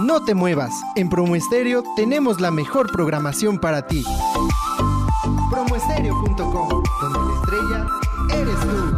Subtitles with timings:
[0.00, 4.04] No te muevas, en Promo Estéreo tenemos la mejor programación para ti.
[5.50, 7.86] Promoestereo.com, donde la estrella
[8.34, 8.96] eres tú.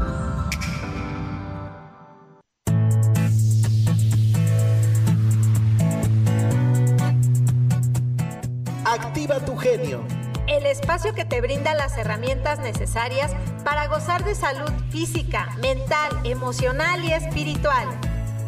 [8.86, 10.00] Activa tu genio.
[10.46, 13.32] El espacio que te brinda las herramientas necesarias
[13.64, 17.86] para gozar de salud física, mental, emocional y espiritual.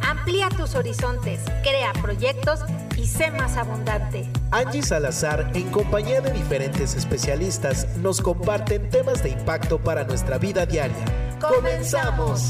[0.09, 2.61] Amplía tus horizontes, crea proyectos
[2.97, 4.27] y sé más abundante.
[4.53, 10.65] Angie Salazar, en compañía de diferentes especialistas, nos comparten temas de impacto para nuestra vida
[10.65, 11.05] diaria.
[11.39, 12.49] ¡Comenzamos!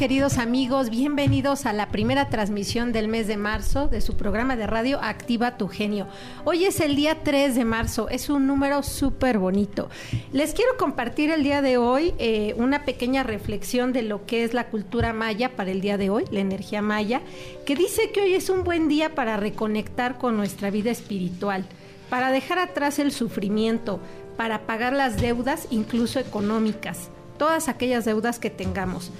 [0.00, 4.66] Queridos amigos, bienvenidos a la primera transmisión del mes de marzo de su programa de
[4.66, 6.06] radio Activa tu Genio.
[6.46, 9.90] Hoy es el día 3 de marzo, es un número súper bonito.
[10.32, 14.54] Les quiero compartir el día de hoy eh, una pequeña reflexión de lo que es
[14.54, 17.20] la cultura maya para el día de hoy, la energía maya,
[17.66, 21.66] que dice que hoy es un buen día para reconectar con nuestra vida espiritual,
[22.08, 24.00] para dejar atrás el sufrimiento,
[24.38, 29.10] para pagar las deudas, incluso económicas todas aquellas deudas que tengamos.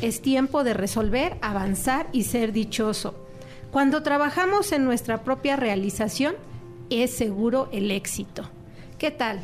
[0.00, 3.14] Es tiempo de resolver, avanzar y ser dichoso.
[3.72, 6.36] Cuando trabajamos en nuestra propia realización,
[6.88, 8.48] es seguro el éxito.
[8.98, 9.40] ¿Qué tal?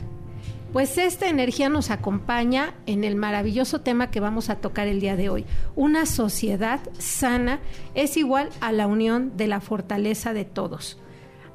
[0.72, 5.16] Pues esta energía nos acompaña en el maravilloso tema que vamos a tocar el día
[5.16, 5.44] de hoy.
[5.76, 7.60] Una sociedad sana
[7.94, 10.98] es igual a la unión de la fortaleza de todos.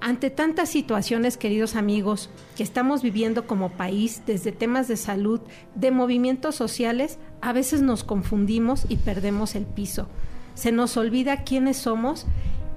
[0.02, 5.42] Ante tantas situaciones, queridos amigos, que estamos viviendo como país, desde temas de salud,
[5.76, 10.08] de movimientos sociales, a veces nos confundimos y perdemos el piso.
[10.54, 12.28] Se nos olvida quiénes somos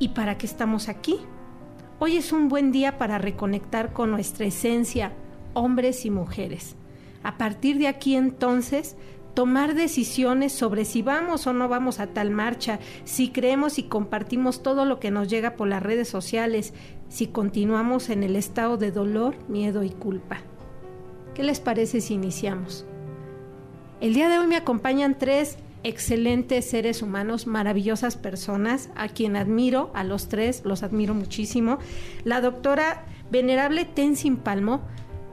[0.01, 1.17] y para qué estamos aquí.
[2.01, 5.13] Hoy es un buen día para reconectar con nuestra esencia,
[5.55, 6.75] hombres y mujeres.
[7.23, 8.97] A partir de aquí entonces
[9.35, 14.63] tomar decisiones sobre si vamos o no vamos a tal marcha, si creemos y compartimos
[14.63, 16.75] todo lo que nos llega por las redes sociales,
[17.13, 20.39] si continuamos en el estado de dolor, miedo y culpa.
[21.35, 22.87] ¿Qué les parece si iniciamos?
[24.01, 29.91] El día de hoy me acompañan tres excelentes seres humanos, maravillosas personas, a quien admiro,
[29.95, 31.79] a los tres, los admiro muchísimo.
[32.25, 34.81] La doctora Venerable Tenzin Palmo.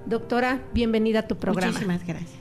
[0.06, 1.72] Doctora, bienvenida a tu programa.
[1.72, 2.39] Muchísimas gracias.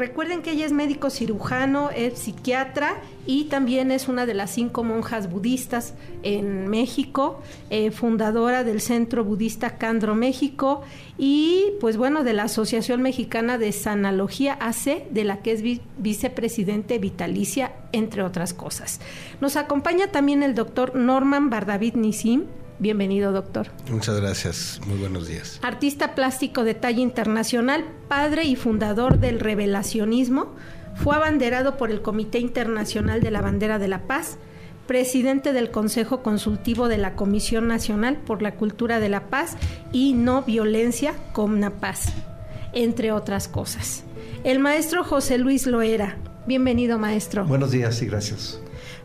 [0.00, 4.82] Recuerden que ella es médico cirujano, es psiquiatra y también es una de las cinco
[4.82, 10.80] monjas budistas en México, eh, fundadora del Centro Budista Candro México
[11.18, 15.62] y pues bueno, de la Asociación Mexicana de Sanalogía AC, de la que es
[15.98, 19.02] vicepresidente vitalicia, entre otras cosas.
[19.42, 22.44] Nos acompaña también el doctor Norman Bardavid Nisim,
[22.80, 23.66] Bienvenido, doctor.
[23.90, 24.80] Muchas gracias.
[24.86, 25.60] Muy buenos días.
[25.60, 30.54] Artista plástico de talla internacional, padre y fundador del revelacionismo,
[30.94, 34.38] fue abanderado por el Comité Internacional de la Bandera de la Paz,
[34.86, 39.58] presidente del Consejo Consultivo de la Comisión Nacional por la Cultura de la Paz
[39.92, 42.14] y No Violencia, Comnapaz,
[42.72, 44.04] entre otras cosas.
[44.42, 46.16] El maestro José Luis Loera.
[46.46, 47.44] Bienvenido, maestro.
[47.44, 48.58] Buenos días y gracias.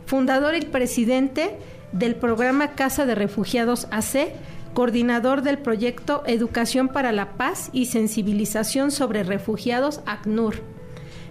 [0.06, 1.58] Fundador y presidente
[1.92, 4.32] del programa Casa de Refugiados AC,
[4.74, 10.56] coordinador del proyecto Educación para la Paz y Sensibilización sobre Refugiados ACNUR,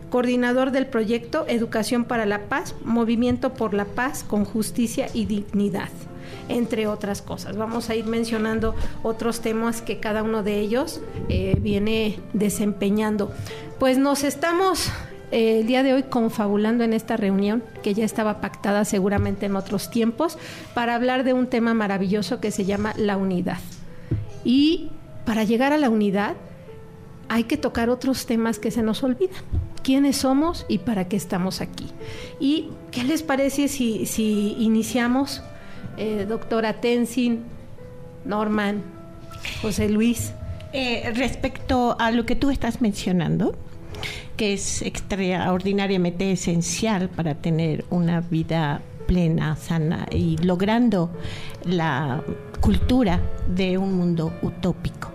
[0.10, 5.90] coordinador del proyecto Educación para la Paz, Movimiento por la Paz con Justicia y Dignidad
[6.50, 7.58] entre otras cosas.
[7.58, 13.32] Vamos a ir mencionando otros temas que cada uno de ellos eh, viene desempeñando.
[13.80, 14.92] Pues nos estamos
[15.32, 19.90] el día de hoy confabulando en esta reunión, que ya estaba pactada seguramente en otros
[19.90, 20.38] tiempos,
[20.74, 23.60] para hablar de un tema maravilloso que se llama la unidad.
[24.44, 24.90] Y
[25.26, 26.36] para llegar a la unidad
[27.28, 29.42] hay que tocar otros temas que se nos olvidan.
[29.84, 31.88] ¿Quiénes somos y para qué estamos aquí?
[32.40, 35.44] ¿Y qué les parece si, si iniciamos,
[35.98, 37.44] eh, doctora Tenzin,
[38.26, 38.84] Norman,
[39.62, 40.34] José Luis?
[40.74, 43.56] Eh, respecto a lo que tú estás mencionando,
[44.36, 51.12] que es extraordinariamente esencial para tener una vida plena, sana y logrando
[51.64, 52.24] la
[52.60, 55.12] cultura de un mundo utópico.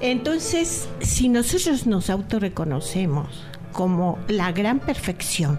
[0.00, 5.58] Entonces, si nosotros nos autorreconocemos como la gran perfección,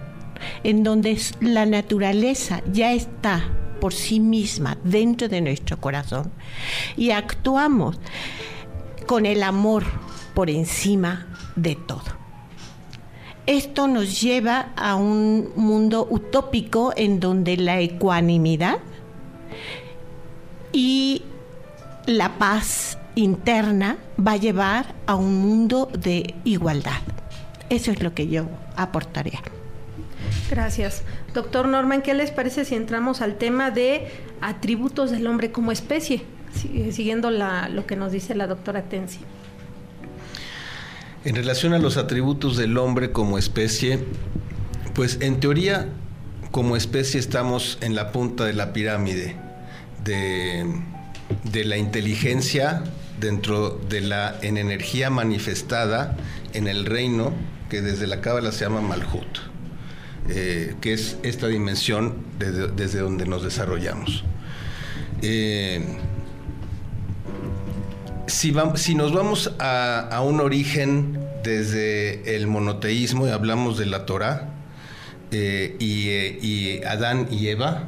[0.62, 3.42] en donde la naturaleza ya está
[3.80, 6.30] por sí misma dentro de nuestro corazón
[6.96, 7.98] y actuamos
[9.06, 9.84] con el amor
[10.34, 11.26] por encima
[11.56, 12.17] de todo.
[13.48, 18.76] Esto nos lleva a un mundo utópico en donde la ecuanimidad
[20.70, 21.22] y
[22.04, 27.00] la paz interna va a llevar a un mundo de igualdad.
[27.70, 28.44] Eso es lo que yo
[28.76, 29.40] aportaría.
[30.50, 31.02] Gracias.
[31.32, 34.08] Doctor Norman, ¿qué les parece si entramos al tema de
[34.42, 36.22] atributos del hombre como especie?
[36.52, 39.20] Siguiendo lo que nos dice la doctora Tensi.
[41.28, 43.98] En relación a los atributos del hombre como especie,
[44.94, 45.90] pues en teoría
[46.52, 49.36] como especie estamos en la punta de la pirámide
[50.04, 50.64] de,
[51.66, 52.82] la inteligencia
[53.20, 56.16] dentro de la en energía manifestada
[56.54, 57.34] en el reino
[57.68, 59.38] que desde la cábala se llama Malhut,
[60.30, 64.24] eh, que es esta dimensión desde donde nos desarrollamos.
[65.20, 65.98] Eh,
[68.28, 74.50] si, si, nos vamos a, un origen desde el monoteísmo y hablamos de la Torah
[75.30, 77.84] eh, y, Adán y Eva,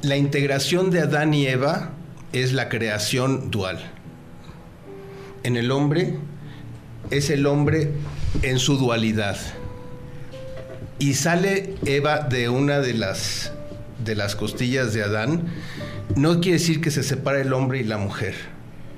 [0.00, 1.90] la integración de Adán y Eva
[2.32, 3.78] es la creación dual.
[5.44, 6.16] En el hombre
[7.10, 7.90] es el hombre
[8.42, 9.36] en su dualidad.
[10.98, 13.52] Y sale Eva de una de las,
[14.02, 15.44] de las costillas de Adán.
[16.16, 18.51] No quiere decir que se separe el hombre y la mujer.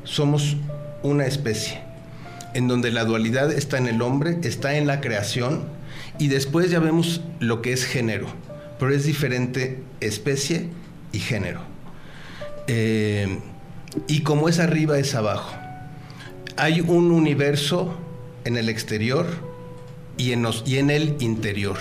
[0.04, 0.56] Somos
[1.02, 1.82] una especie
[2.54, 5.64] en donde la dualidad está en el hombre, está en la creación
[6.18, 8.28] y después ya vemos lo que es género,
[8.78, 10.68] pero es diferente especie
[11.12, 11.60] y género.
[12.66, 13.40] Eh,
[14.08, 15.54] y como es arriba es abajo.
[16.56, 17.94] Hay un universo
[18.44, 19.26] en el exterior
[20.16, 21.78] y en, y en el interior.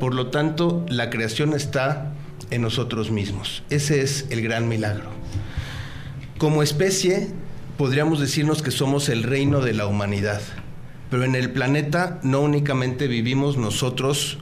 [0.00, 2.12] Por lo tanto, la creación está
[2.50, 3.62] en nosotros mismos.
[3.70, 5.10] Ese es el gran milagro.
[6.44, 7.28] Como especie,
[7.78, 10.42] podríamos decirnos que somos el reino de la humanidad,
[11.08, 14.36] pero en el planeta no únicamente vivimos nosotros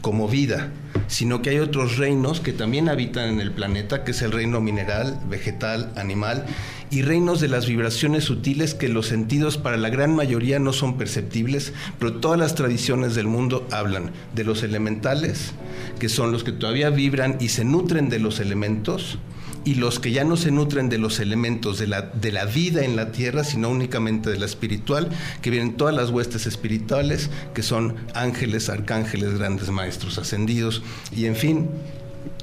[0.00, 0.72] como vida,
[1.06, 4.62] sino que hay otros reinos que también habitan en el planeta, que es el reino
[4.62, 6.46] mineral, vegetal, animal,
[6.90, 10.96] y reinos de las vibraciones sutiles que los sentidos para la gran mayoría no son
[10.96, 15.52] perceptibles, pero todas las tradiciones del mundo hablan de los elementales,
[15.98, 19.18] que son los que todavía vibran y se nutren de los elementos,
[19.66, 22.84] y los que ya no se nutren de los elementos de la, de la vida
[22.84, 25.08] en la tierra, sino únicamente de la espiritual,
[25.42, 31.34] que vienen todas las huestes espirituales, que son ángeles, arcángeles, grandes maestros ascendidos, y en
[31.34, 31.68] fin,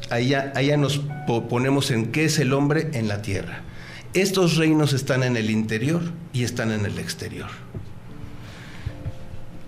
[0.09, 0.99] allá, allá nos
[1.49, 3.61] ponemos en qué es el hombre en la tierra.
[4.13, 6.01] Estos reinos están en el interior
[6.33, 7.47] y están en el exterior.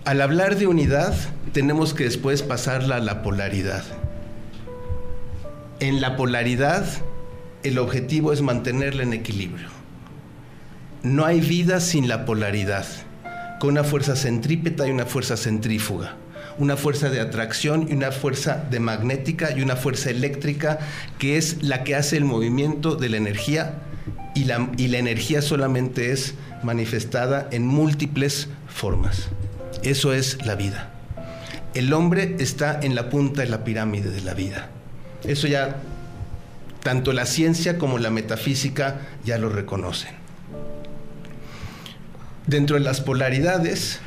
[0.04, 1.14] Al hablar de unidad,
[1.54, 3.82] tenemos que después pasarla a la polaridad.
[5.80, 6.86] En la polaridad
[7.66, 9.68] el objetivo es mantenerla en equilibrio.
[11.02, 12.86] No hay vida sin la polaridad,
[13.60, 16.16] con una fuerza centrípeta y una fuerza centrífuga,
[16.58, 20.78] una fuerza de atracción y una fuerza de magnética y una fuerza eléctrica
[21.18, 23.74] que es la que hace el movimiento de la energía
[24.34, 29.28] y la, y la energía solamente es manifestada en múltiples formas.
[29.82, 30.90] Eso es la vida.
[31.74, 34.70] El hombre está en la punta de la pirámide de la vida.
[35.24, 35.76] Eso ya
[36.86, 40.12] tanto la ciencia como la metafísica ya lo reconocen.
[42.46, 43.98] Dentro de las polaridades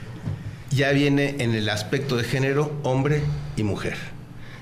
[0.72, 3.22] ya viene en el aspecto de género hombre
[3.58, 3.98] y mujer.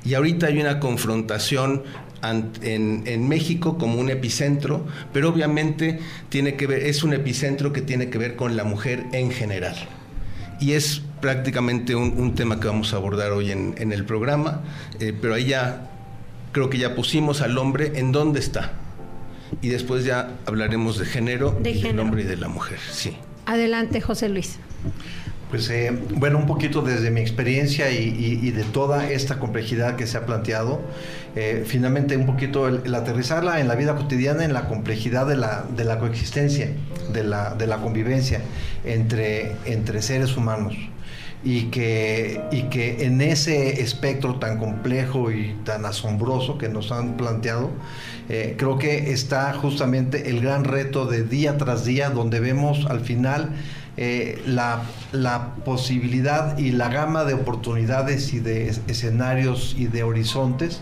[0.04, 1.84] Y ahorita hay una confrontación
[2.24, 8.10] en, México como un epicentro, pero obviamente tiene que ver, es un epicentro que tiene
[8.10, 9.76] que ver con la mujer en general.
[10.60, 14.64] Y es prácticamente un, tema que vamos a abordar hoy en, el programa,
[15.00, 15.92] eh, pero ahí ya
[16.52, 18.74] creo que ya pusimos al hombre en dónde está.
[19.62, 22.80] Y después ya hablaremos de género, del hombre y de la mujer.
[22.92, 23.18] Sí.
[23.46, 24.58] Adelante, José Luis.
[25.50, 30.18] Pues eh, bueno, un poquito desde mi experiencia y, de toda esta complejidad que se
[30.18, 30.82] ha planteado,
[31.38, 35.64] eh, finalmente un poquito el, aterrizarla en la vida cotidiana, en la complejidad de la,
[35.74, 36.72] de la coexistencia,
[37.14, 38.42] de la, de la convivencia
[38.84, 40.76] entre, entre seres humanos
[41.44, 47.16] y que, y que en ese espectro tan complejo y tan asombroso que nos han
[47.16, 47.70] planteado,
[48.30, 53.02] eh, creo que está justamente el gran reto de día tras día, donde vemos al
[53.02, 53.52] final
[53.98, 60.82] eh, la, la, posibilidad y la gama de oportunidades y de escenarios y de horizontes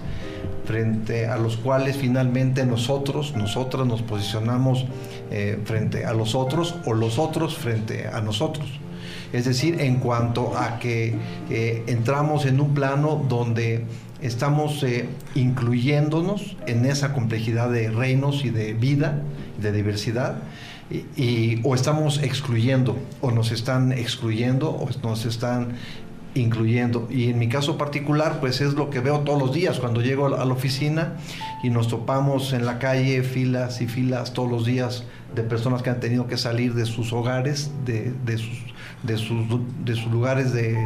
[0.65, 4.85] frente a los cuales finalmente nosotros, nosotras nos posicionamos
[5.31, 8.67] eh, frente a los otros o los otros frente a nosotros
[9.33, 11.15] es decir, en cuanto a que
[11.49, 13.85] eh, entramos en un plano donde
[14.21, 19.21] estamos eh, incluyéndonos en esa complejidad de reinos y de vida,
[19.61, 20.37] de diversidad,
[20.89, 25.73] y, o estamos excluyendo, o nos están excluyendo, o nos están
[26.35, 27.07] incluyendo.
[27.09, 30.27] Y en mi caso particular, pues es lo que veo todos los días cuando llego
[30.27, 31.13] a la oficina
[31.63, 35.89] y nos topamos en la calle filas y filas todos los días de personas que
[35.89, 38.74] han tenido que salir de sus hogares, de, de sus,
[39.05, 39.45] de sus,
[39.83, 40.77] de sus lugares de,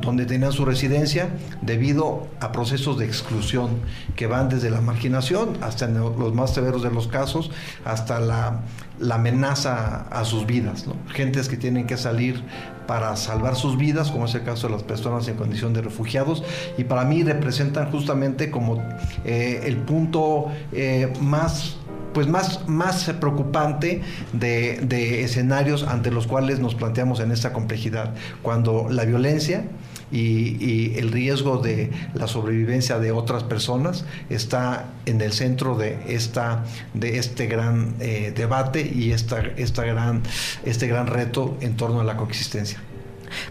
[0.00, 1.28] donde tenían su residencia
[1.60, 3.70] debido a procesos de exclusión
[4.16, 7.50] que van desde la marginación hasta los más severos de los casos,
[7.84, 8.62] hasta la,
[9.10, 10.86] amenaza a sus vidas.
[11.08, 12.42] Gentes que tienen que salir
[12.86, 16.44] para salvar sus vidas, como es el caso de las personas en condición de refugiados,
[16.78, 18.82] y para mí representan justamente como
[19.24, 21.76] eh, el punto eh, más
[22.12, 24.02] pues más, más preocupante
[24.32, 29.64] de, de, escenarios ante los cuales nos planteamos en esta complejidad, cuando la violencia
[30.12, 36.64] y, el riesgo de la sobrevivencia de otras personas está en el centro de, esta,
[36.94, 40.22] de este gran eh, debate y esta, esta gran,
[40.64, 42.80] este gran reto en torno a la coexistencia.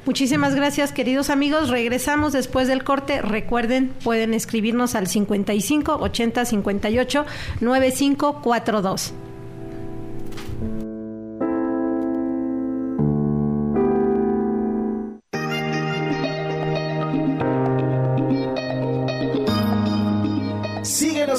[0.05, 1.69] Muchísimas gracias, queridos amigos.
[1.69, 3.21] Regresamos después del corte.
[3.21, 7.25] Recuerden, pueden escribirnos al 55 80 58
[7.61, 9.13] 9542.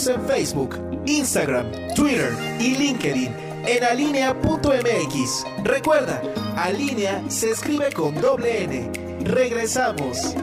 [0.06, 5.44] en Facebook, Instagram, Twitter y LinkedIn en alinea.mx.
[5.62, 6.22] Recuerda,
[6.56, 8.90] Alinea se escribe con doble N.
[9.24, 10.34] Regresamos.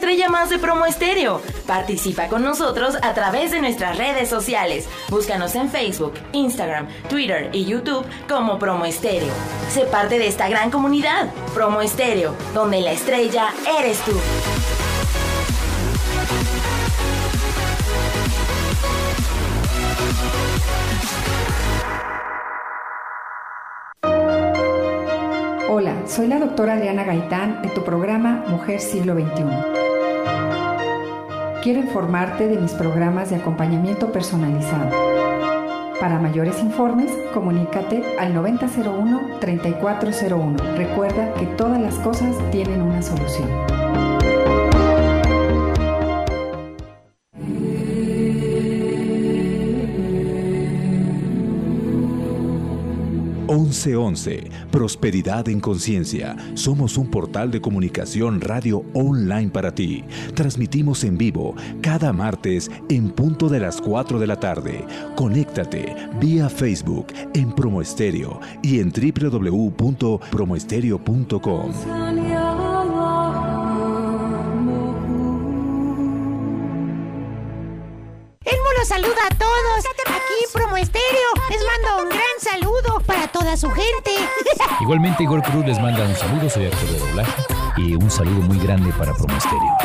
[0.00, 1.42] estrella más de Promo Estéreo.
[1.70, 4.88] Participa con nosotros a través de nuestras redes sociales.
[5.08, 9.32] Búscanos en Facebook, Instagram, Twitter y YouTube como Promo Estéreo.
[9.72, 14.10] Sé parte de esta gran comunidad, Promo Estéreo, donde la estrella eres tú.
[25.68, 29.79] Hola, soy la doctora Adriana Gaitán de tu programa Mujer Siglo XXI.
[31.62, 34.88] Quiero informarte de mis programas de acompañamiento personalizado.
[36.00, 40.56] Para mayores informes, comunícate al 9001-3401.
[40.76, 43.79] Recuerda que todas las cosas tienen una solución.
[53.50, 56.36] 1111, Prosperidad en Conciencia.
[56.54, 60.04] Somos un portal de comunicación radio online para ti.
[60.34, 64.84] Transmitimos en vivo cada martes en punto de las 4 de la tarde.
[65.16, 71.72] Conéctate vía Facebook en Promoestereo y en www.promoestereo.com.
[78.90, 79.49] Saluda a todos.
[80.50, 84.10] Aquí Promo Estéreo les mando un gran saludo para toda su gente.
[84.80, 87.42] Igualmente Igor Cruz les manda un saludo, soy actor de doblaje
[87.76, 89.76] y un saludo muy grande para Promo Estéreo.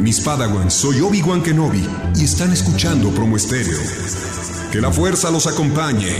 [0.00, 3.78] Mis Padawans, soy Obi-Wan Kenobi y están escuchando Promo Estéreo.
[4.72, 6.16] Que la fuerza los acompañe.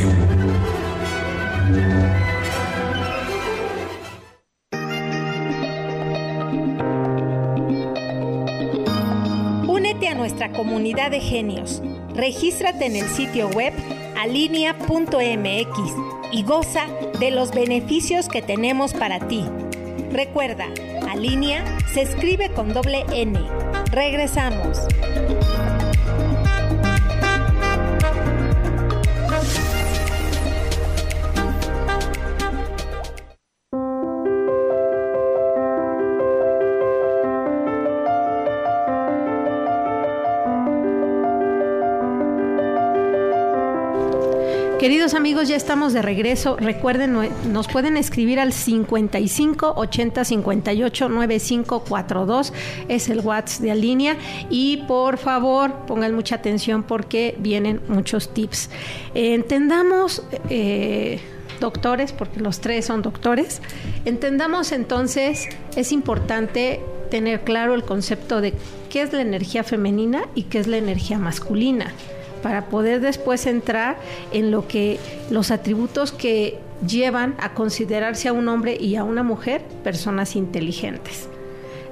[11.08, 11.80] De genios.
[12.14, 13.72] Regístrate en el sitio web
[14.18, 15.78] alinea.mx
[16.32, 16.86] y goza
[17.18, 19.44] de los beneficios que tenemos para ti.
[20.12, 20.66] Recuerda,
[21.08, 23.38] Alinea se escribe con doble N.
[23.90, 24.86] Regresamos.
[44.80, 46.56] Queridos amigos, ya estamos de regreso.
[46.56, 47.14] Recuerden,
[47.52, 52.54] nos pueden escribir al 55 80 58 9542.
[52.88, 54.16] Es el WhatsApp de Alinea.
[54.48, 58.70] Y por favor, pongan mucha atención porque vienen muchos tips.
[59.12, 60.22] entendamos.
[60.48, 61.20] Eh,
[61.60, 63.60] doctores, porque los tres son doctores,
[64.06, 65.46] entendamos entonces,
[65.76, 68.54] es importante tener claro el concepto de
[68.88, 71.92] qué es la energía femenina y qué es la energía masculina
[72.42, 73.98] para poder después entrar
[74.32, 74.98] en lo que
[75.30, 81.28] los atributos que llevan a considerarse a un hombre y a una mujer personas inteligentes.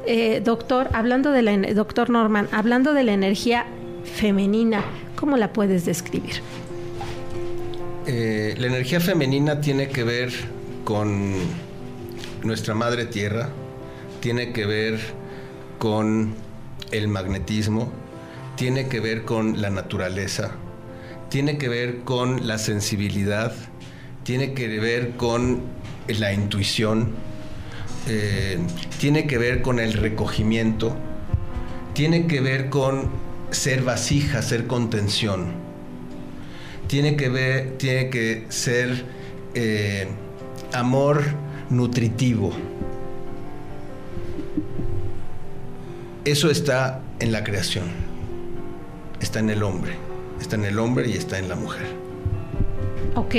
[0.06, 3.66] Eh, doctor, hablando de doctor Norman, hablando de la energía
[4.04, 4.82] femenina.
[5.16, 6.40] ¿Cómo la puedes describir?
[8.06, 10.32] Eh, la energía femenina tiene que ver
[10.84, 11.34] con
[12.42, 13.50] nuestra madre tierra,
[14.20, 14.98] tiene que ver
[15.78, 16.34] con
[16.90, 17.92] el magnetismo,
[18.58, 20.50] tiene que ver con la naturaleza,
[21.28, 23.52] tiene que ver con la sensibilidad,
[24.24, 25.60] tiene que ver con
[26.08, 27.12] la intuición,
[28.08, 28.58] eh,
[28.98, 30.96] tiene que ver con el recogimiento,
[31.94, 33.08] tiene que ver con
[33.52, 35.52] ser vasija, ser contención,
[36.88, 39.04] tiene que ver, tiene que ser
[39.54, 40.08] eh,
[40.72, 41.22] amor
[41.70, 42.52] nutritivo.
[46.24, 48.07] Eso está en la creación,
[49.20, 49.92] está en el hombre,
[50.40, 51.86] está en el hombre y está en la mujer.
[53.14, 53.34] Ok,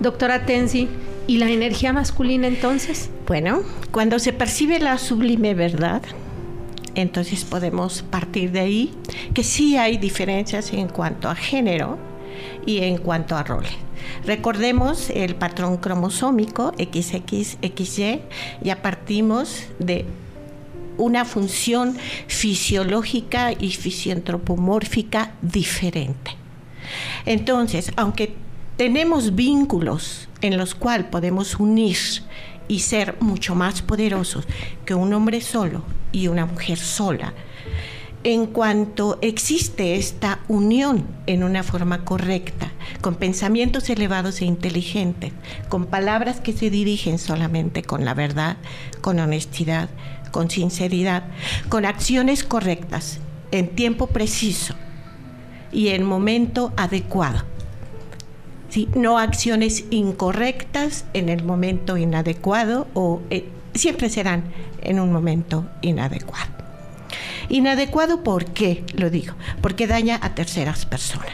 [0.00, 0.88] doctora Tenzi,
[1.26, 3.10] ¿y la energía masculina entonces?
[3.26, 6.02] Bueno, cuando se percibe la sublime verdad,
[6.94, 8.94] entonces podemos partir de ahí
[9.34, 11.98] que sí hay diferencias en cuanto a género
[12.66, 13.72] y en cuanto a roles.
[14.24, 18.22] Recordemos el patrón cromosómico XXXY,
[18.62, 20.06] ya partimos de
[20.98, 26.32] una función fisiológica y fisiantropomórfica diferente.
[27.24, 28.34] Entonces, aunque
[28.76, 31.96] tenemos vínculos en los cuales podemos unir
[32.68, 34.46] y ser mucho más poderosos
[34.84, 37.32] que un hombre solo y una mujer sola,
[38.24, 45.32] en cuanto existe esta unión en una forma correcta, con pensamientos elevados e inteligentes,
[45.68, 48.56] con palabras que se dirigen solamente con la verdad,
[49.00, 49.88] con honestidad,
[50.30, 51.24] con sinceridad,
[51.68, 53.20] con acciones correctas,
[53.50, 54.74] en tiempo preciso
[55.72, 57.44] y en momento adecuado.
[58.94, 64.44] No acciones incorrectas en el momento inadecuado o eh, siempre serán
[64.82, 66.52] en un momento inadecuado.
[67.48, 69.34] Inadecuado, ¿por qué lo digo?
[69.62, 71.32] Porque daña a terceras personas.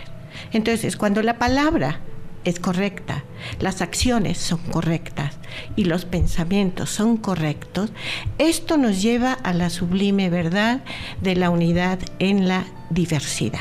[0.52, 1.98] Entonces, cuando la palabra
[2.44, 3.24] es correcta,
[3.60, 5.34] las acciones son correctas
[5.76, 7.90] y los pensamientos son correctos,
[8.38, 10.82] esto nos lleva a la sublime verdad
[11.20, 13.60] de la unidad en la diversidad.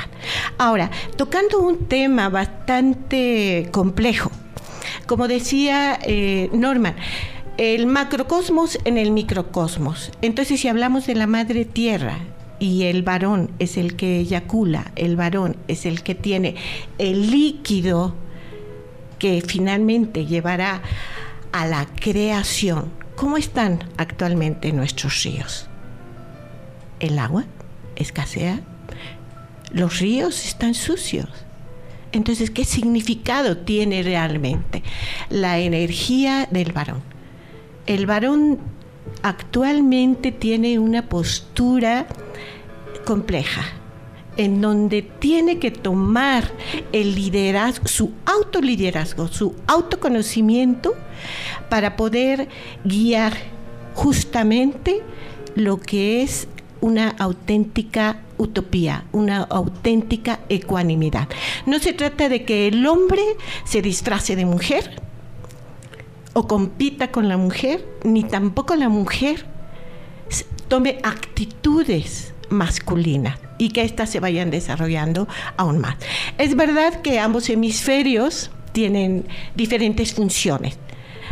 [0.57, 4.31] Ahora, tocando un tema bastante complejo,
[5.07, 6.95] como decía eh, Norman,
[7.57, 10.11] el macrocosmos en el microcosmos.
[10.21, 12.17] Entonces, si hablamos de la madre tierra,
[12.59, 16.55] y el varón es el que eyacula, el varón es el que tiene
[16.97, 18.15] el líquido
[19.23, 20.81] que finalmente llevará
[21.53, 22.91] a la creación.
[23.15, 25.69] ¿Cómo están actualmente nuestros ríos?
[26.99, 27.45] El agua
[27.95, 28.59] escasea,
[29.71, 31.29] los ríos están sucios.
[32.11, 34.83] Entonces, ¿qué significado tiene realmente
[35.29, 37.01] la energía del varón?
[37.85, 38.59] El varón
[39.21, 42.07] actualmente tiene una postura
[43.05, 43.63] compleja
[44.37, 46.51] en donde tiene que tomar
[46.91, 50.95] el liderazgo, su autoliderazgo, su autoconocimiento
[51.69, 52.47] para poder
[52.83, 53.33] guiar
[53.93, 55.01] justamente
[55.55, 56.47] lo que es
[56.81, 61.29] una auténtica utopía, una auténtica ecuanimidad.
[61.65, 63.21] No se trata de que el hombre
[63.63, 65.01] se disfrace de mujer
[66.33, 69.45] o compita con la mujer, ni tampoco la mujer
[70.67, 75.95] tome actitudes masculinas y que éstas se vayan desarrollando aún más.
[76.37, 80.77] Es verdad que ambos hemisferios tienen diferentes funciones.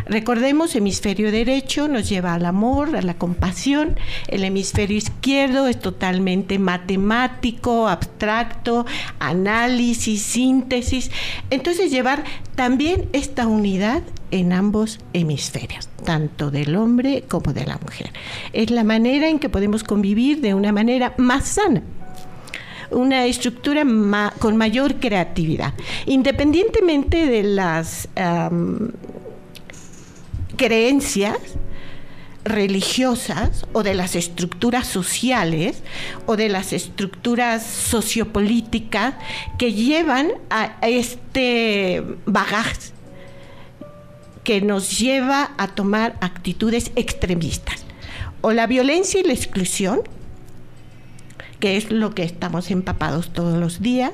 [0.05, 6.59] Recordemos, hemisferio derecho nos lleva al amor, a la compasión, el hemisferio izquierdo es totalmente
[6.59, 8.85] matemático, abstracto,
[9.19, 11.11] análisis, síntesis.
[11.49, 12.23] Entonces llevar
[12.55, 18.11] también esta unidad en ambos hemisferios, tanto del hombre como de la mujer.
[18.53, 21.83] Es la manera en que podemos convivir de una manera más sana
[22.91, 23.85] una estructura
[24.39, 25.73] con mayor creatividad.
[26.05, 28.09] Independientemente de las
[30.57, 31.37] creencias
[32.43, 35.83] religiosas o de las estructuras sociales
[36.25, 39.13] o de las estructuras sociopolíticas
[39.57, 43.00] que llevan a este bagaje
[44.43, 47.85] que nos lleva a tomar actitudes extremistas
[48.41, 50.01] o la violencia y la exclusión
[51.61, 54.11] que es lo que estamos empapados todos los días,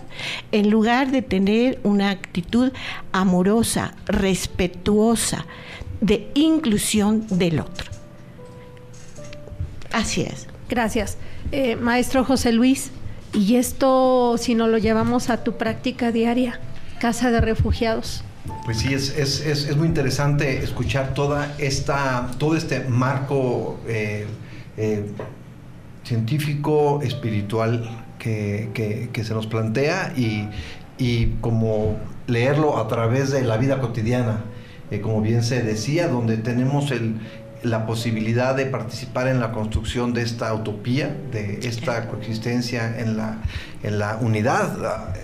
[0.51, 2.73] en lugar de tener una actitud
[3.13, 5.45] amorosa, respetuosa,
[6.01, 7.89] de inclusión del otro.
[9.93, 10.47] Así es.
[10.69, 11.17] Gracias.
[11.51, 12.91] Eh, maestro José Luis,
[13.33, 16.59] y esto si no lo llevamos a tu práctica diaria,
[16.99, 18.23] Casa de Refugiados.
[18.65, 24.25] Pues sí, es, es, es, muy interesante escuchar toda esta, todo este marco eh,
[24.75, 25.05] eh,
[26.03, 30.49] científico, espiritual que, que, se nos plantea y,
[30.97, 34.41] y, como leerlo a través de la vida cotidiana,
[34.91, 37.15] eh, como bien se decía, donde tenemos el,
[37.63, 43.37] la posibilidad de participar en la construcción de esta utopía, de esta coexistencia en la,
[43.83, 45.15] en la unidad,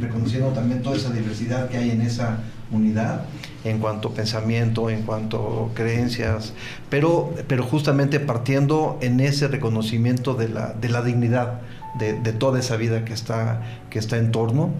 [0.00, 2.40] reconociendo también toda esa diversidad que hay en esa
[2.70, 3.26] unidad
[3.64, 6.52] en cuanto a pensamiento, en cuanto a creencias,
[6.88, 11.60] pero, pero justamente partiendo en ese reconocimiento de la, de la dignidad
[11.98, 14.70] de, toda esa vida que está, que está en torno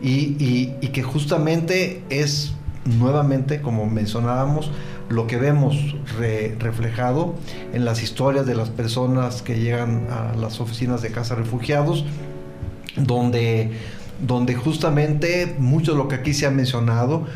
[0.00, 0.36] y,
[0.80, 2.52] y que justamente es
[2.84, 4.70] nuevamente, como mencionábamos,
[5.10, 5.76] lo que vemos
[6.60, 7.34] reflejado
[7.72, 12.04] en las historias de las personas que llegan a las oficinas de casa refugiados,
[12.96, 13.72] donde,
[14.20, 17.26] donde justamente mucho de lo que aquí se ha mencionado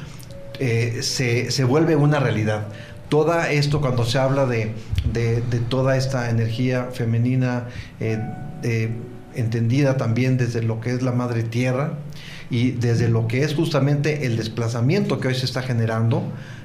[0.59, 2.69] eh, se, vuelve una realidad.
[3.09, 4.73] Todo esto cuando se habla de,
[5.69, 7.69] toda esta energía femenina,
[8.01, 8.91] eh,
[9.35, 11.95] entendida también desde lo que es la madre tierra,
[12.51, 16.23] y desde lo que es justamente el desplazamiento que hoy se está generando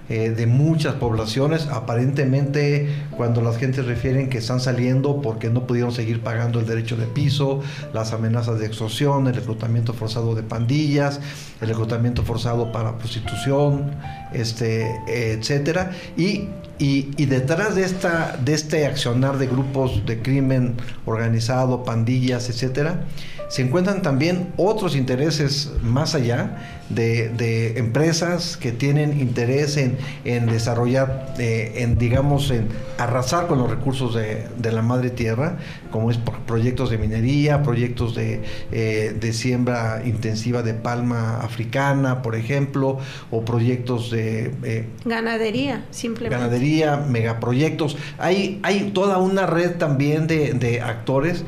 [0.09, 5.91] eh, de muchas poblaciones, aparentemente cuando las gentes refieren que están saliendo porque no pudieron
[5.91, 7.61] seguir pagando el derecho de piso,
[7.93, 11.19] las amenazas de extorsión, el reclutamiento forzado de pandillas,
[11.61, 13.91] el reclutamiento forzado para prostitución,
[14.33, 21.83] este, etcétera, y y, detrás de, esta, de este accionar de grupos de crimen organizado,
[21.83, 23.01] pandillas, etcétera,
[23.49, 31.73] se encuentran también otros intereses más allá de, empresas que tienen interés en, desarrollar, eh,
[31.77, 32.67] en digamos, en
[32.99, 35.57] arrasar con los recursos de, la madre tierra,
[35.89, 42.35] como es proyectos de minería, proyectos de, eh, de siembra intensiva de palma africana, por
[42.35, 42.99] ejemplo,
[43.31, 44.51] o proyectos de...
[44.63, 46.37] Eh, ganadería, simplemente.
[46.37, 47.97] Ganadería, megaproyectos.
[48.19, 51.43] Hay, hay toda una red también de actores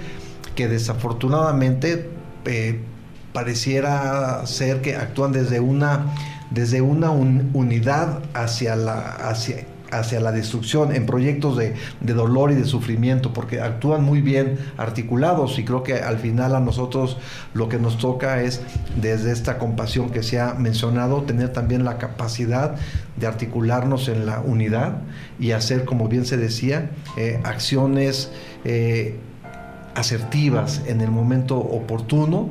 [0.56, 2.10] que desafortunadamente
[2.46, 2.80] eh,
[3.34, 6.14] pareciera ser que actúan desde una,
[6.50, 12.56] desde una unidad hacia la, hacia, hacia la destrucción en proyectos de, de, dolor y
[12.56, 17.18] de sufrimiento, porque actúan muy bien articulados y creo que al final a nosotros
[17.54, 18.62] lo que nos toca es,
[19.00, 22.76] desde esta compasión que se ha mencionado, tener también la capacidad
[23.18, 25.02] de articularnos en la unidad
[25.40, 28.32] y hacer, como bien se decía, eh, acciones.
[28.66, 29.20] Eh,
[29.96, 32.50] asertivas en el momento oportuno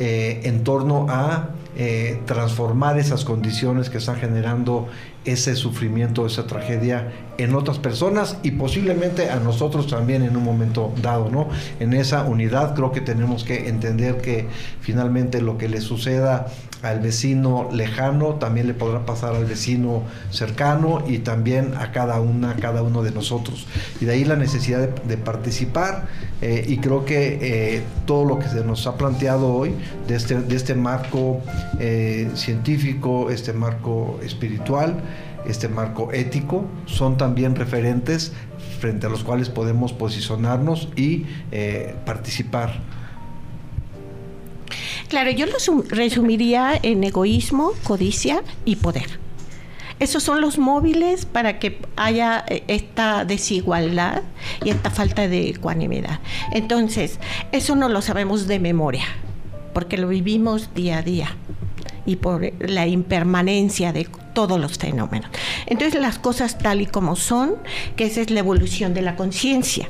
[0.00, 4.86] eh, en torno a eh, transformar esas condiciones que están generando
[5.24, 10.92] ese sufrimiento, esa tragedia en otras personas y posiblemente a nosotros también en un momento
[11.02, 11.48] dado, ¿no?
[11.80, 14.46] En esa unidad creo que tenemos que entender que
[14.80, 16.46] finalmente lo que le suceda
[16.82, 22.54] al vecino lejano también le podrá pasar al vecino cercano y también a cada una,
[22.56, 23.66] cada uno de nosotros.
[24.00, 26.06] Y de ahí la necesidad de, participar
[26.40, 29.74] eh, y creo que eh, todo lo que se nos ha planteado hoy
[30.06, 31.40] de este, de este marco
[31.80, 35.00] eh, científico, este marco espiritual,
[35.46, 38.32] este marco ético, son también referentes
[38.80, 41.26] frente a los cuales podemos posicionarnos y
[42.04, 42.97] participar.
[45.08, 45.54] Claro, yo lo
[45.88, 49.18] resumiría en egoísmo, codicia y poder.
[50.00, 54.22] Esos son los móviles para que haya eh, esta desigualdad
[54.62, 56.20] y esta falta de ecuanimidad.
[56.52, 57.18] Entonces,
[57.52, 59.06] eso no lo sabemos de memoria,
[59.72, 61.36] porque lo vivimos día a día
[62.06, 65.30] y por la impermanencia de todos los fenómenos.
[65.66, 67.56] Entonces, las cosas tal y como son,
[67.96, 69.88] que esa es la evolución de la conciencia.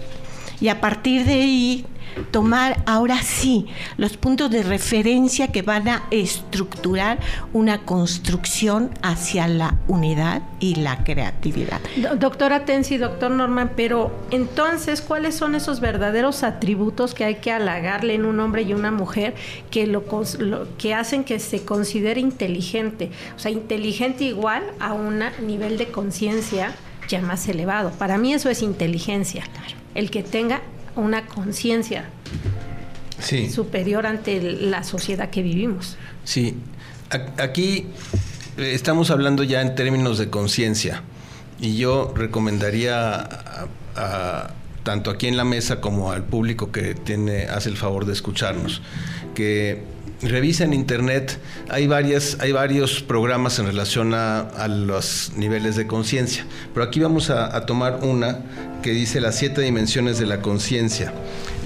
[0.61, 1.87] Y a partir de ahí
[2.31, 7.19] tomar ahora sí los puntos de referencia que van a estructurar
[7.53, 11.81] una construcción hacia la unidad y la creatividad.
[12.19, 18.15] Doctora Tensi, doctor Norman, pero entonces, ¿cuáles son esos verdaderos atributos que hay que halagarle
[18.15, 19.35] en un hombre y una mujer
[19.71, 20.05] que, lo,
[20.79, 23.11] que hacen que se considere inteligente?
[23.37, 26.75] O sea, inteligente igual a un nivel de conciencia
[27.09, 27.91] ya más elevado.
[27.91, 29.45] Para mí eso es inteligencia.
[29.95, 30.61] El que tenga
[31.01, 32.11] una conciencia
[33.53, 35.97] superior ante la sociedad que vivimos.
[36.25, 36.57] Sí,
[37.39, 37.87] aquí
[38.57, 41.03] eh, estamos hablando ya en términos de conciencia.
[41.61, 43.29] Y yo recomendaría
[44.85, 48.81] tanto aquí en la mesa como al público que tiene hace el favor de escucharnos
[49.35, 49.83] que
[50.23, 56.45] revisa en internet, hay, varias, hay varios programas en relación a, los niveles de conciencia,
[56.75, 58.41] pero aquí vamos a, tomar una
[58.83, 61.13] que dice las siete dimensiones de la conciencia.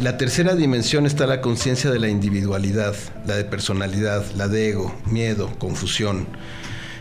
[0.00, 2.94] La tercera dimensión está la conciencia de la individualidad,
[3.26, 6.26] la de personalidad, la de ego, miedo, confusión.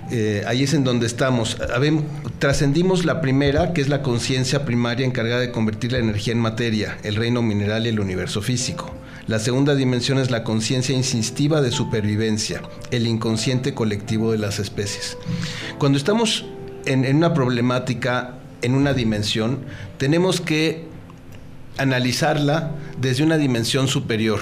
[0.09, 1.57] Eh, ahí es en donde estamos.
[2.39, 6.97] Trascendimos la primera, que es la conciencia primaria encargada de convertir la energía en materia,
[7.03, 8.93] el reino mineral y el universo físico.
[9.27, 15.17] La segunda dimensión es la conciencia instintiva de supervivencia, el inconsciente colectivo de las especies.
[15.77, 16.45] Cuando estamos
[16.85, 19.59] en, en una problemática, en una dimensión,
[19.97, 20.85] tenemos que
[21.77, 24.39] analizarla desde una dimensión superior.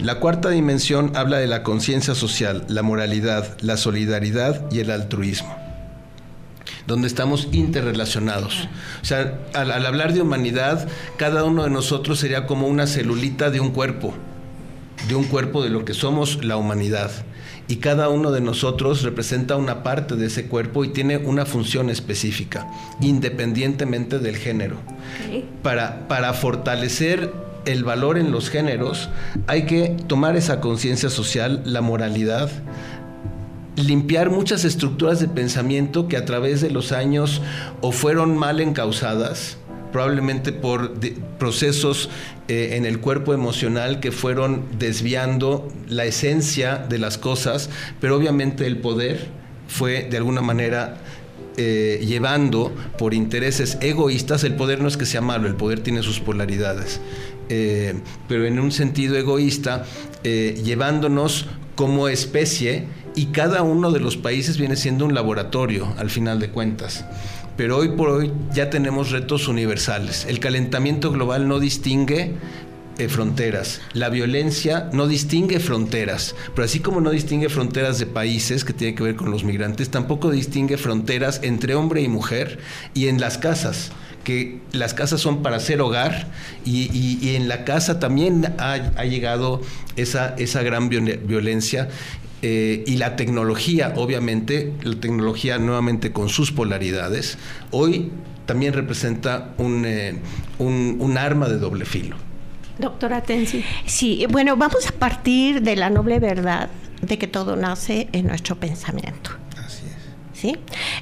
[0.00, 5.56] La cuarta dimensión habla de la conciencia social, la moralidad, la solidaridad y el altruismo
[6.86, 8.66] donde estamos interrelacionados.
[9.02, 13.50] O sea, al, al, hablar de humanidad, cada uno de nosotros sería como una celulita
[13.50, 14.14] de un cuerpo,
[15.06, 17.10] de un cuerpo de lo que somos la humanidad.
[17.68, 21.90] Y cada uno de nosotros representa una parte de ese cuerpo y tiene una función
[21.90, 22.66] específica,
[23.02, 24.76] independientemente del género.
[25.26, 25.46] Okay.
[25.62, 27.30] Para, para fortalecer
[27.68, 29.10] el valor en los géneros,
[29.46, 32.50] hay que tomar esa conciencia social, la moralidad,
[33.76, 37.42] limpiar muchas estructuras de pensamiento que a través de los años
[37.82, 39.58] o fueron mal encausadas,
[39.92, 40.94] probablemente por
[41.38, 42.08] procesos
[42.48, 47.68] eh, en el cuerpo emocional que fueron desviando la esencia de las cosas,
[48.00, 49.26] pero obviamente el poder
[49.68, 50.96] fue de alguna manera
[51.60, 56.02] eh, llevando por intereses egoístas, el poder no es que sea malo, el poder tiene
[56.02, 57.00] sus polaridades,
[57.48, 57.94] eh,
[58.28, 59.84] pero en un sentido egoísta,
[60.24, 66.10] eh, llevándonos como especie y cada uno de los países viene siendo un laboratorio al
[66.10, 67.04] final de cuentas.
[67.56, 70.26] Pero hoy por hoy ya tenemos retos universales.
[70.28, 72.34] El calentamiento global no distingue
[72.98, 73.80] eh, fronteras.
[73.92, 78.96] La violencia no distingue fronteras, pero así como no distingue fronteras de países que tiene
[78.96, 82.58] que ver con los migrantes, tampoco distingue fronteras entre hombre y mujer
[82.94, 83.92] y en las casas
[84.28, 86.26] que las casas son para ser hogar
[86.62, 89.62] y, y, y en la casa también ha, ha llegado
[89.96, 91.88] esa, esa gran violencia
[92.42, 97.38] eh, y la tecnología, obviamente, la tecnología nuevamente con sus polaridades,
[97.70, 98.10] hoy
[98.44, 100.18] también representa un, eh,
[100.58, 102.16] un, un arma de doble filo.
[102.78, 103.64] Doctora Tensi.
[103.86, 106.68] Sí, bueno, vamos a partir de la noble verdad
[107.00, 109.30] de que todo nace en nuestro pensamiento.
[109.56, 110.38] Así es.
[110.38, 110.56] ¿Sí?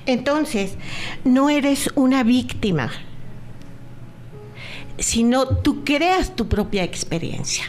[0.07, 0.77] Entonces,
[1.25, 2.93] no eres una víctima,
[4.99, 7.65] sino tú creas tu propia experiencia.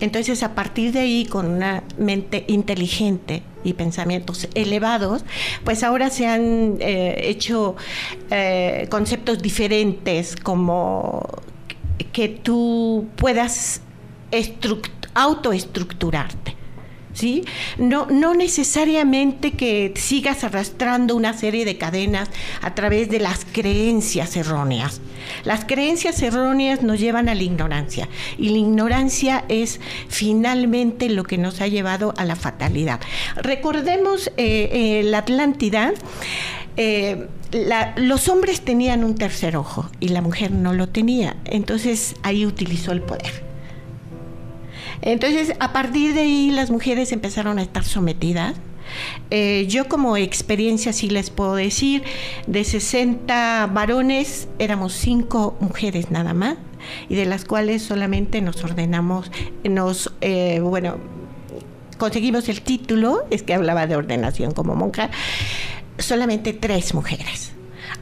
[0.00, 5.24] Entonces, a partir de ahí, con una mente inteligente y pensamientos elevados,
[5.64, 7.76] pues ahora se han eh, hecho
[8.30, 11.24] eh, conceptos diferentes como
[12.12, 13.80] que tú puedas
[15.14, 16.56] autoestructurarte.
[17.12, 17.44] ¿Sí?
[17.76, 22.30] No, no necesariamente que sigas arrastrando una serie de cadenas
[22.62, 25.00] a través de las creencias erróneas.
[25.44, 31.38] Las creencias erróneas nos llevan a la ignorancia y la ignorancia es finalmente lo que
[31.38, 33.00] nos ha llevado a la fatalidad.
[33.36, 35.92] Recordemos eh, eh, la Atlántida.
[36.76, 37.28] Eh,
[37.96, 42.92] los hombres tenían un tercer ojo y la mujer no lo tenía, entonces ahí utilizó
[42.92, 43.51] el poder.
[45.02, 48.54] Entonces, a partir de ahí las mujeres empezaron a estar sometidas.
[49.30, 52.02] Eh, yo como experiencia sí les puedo decir,
[52.46, 56.56] de 60 varones éramos 5 mujeres nada más,
[57.08, 59.30] y de las cuales solamente nos ordenamos,
[59.64, 60.96] nos, eh, bueno,
[61.96, 65.10] conseguimos el título, es que hablaba de ordenación como monja,
[65.98, 67.52] solamente tres mujeres.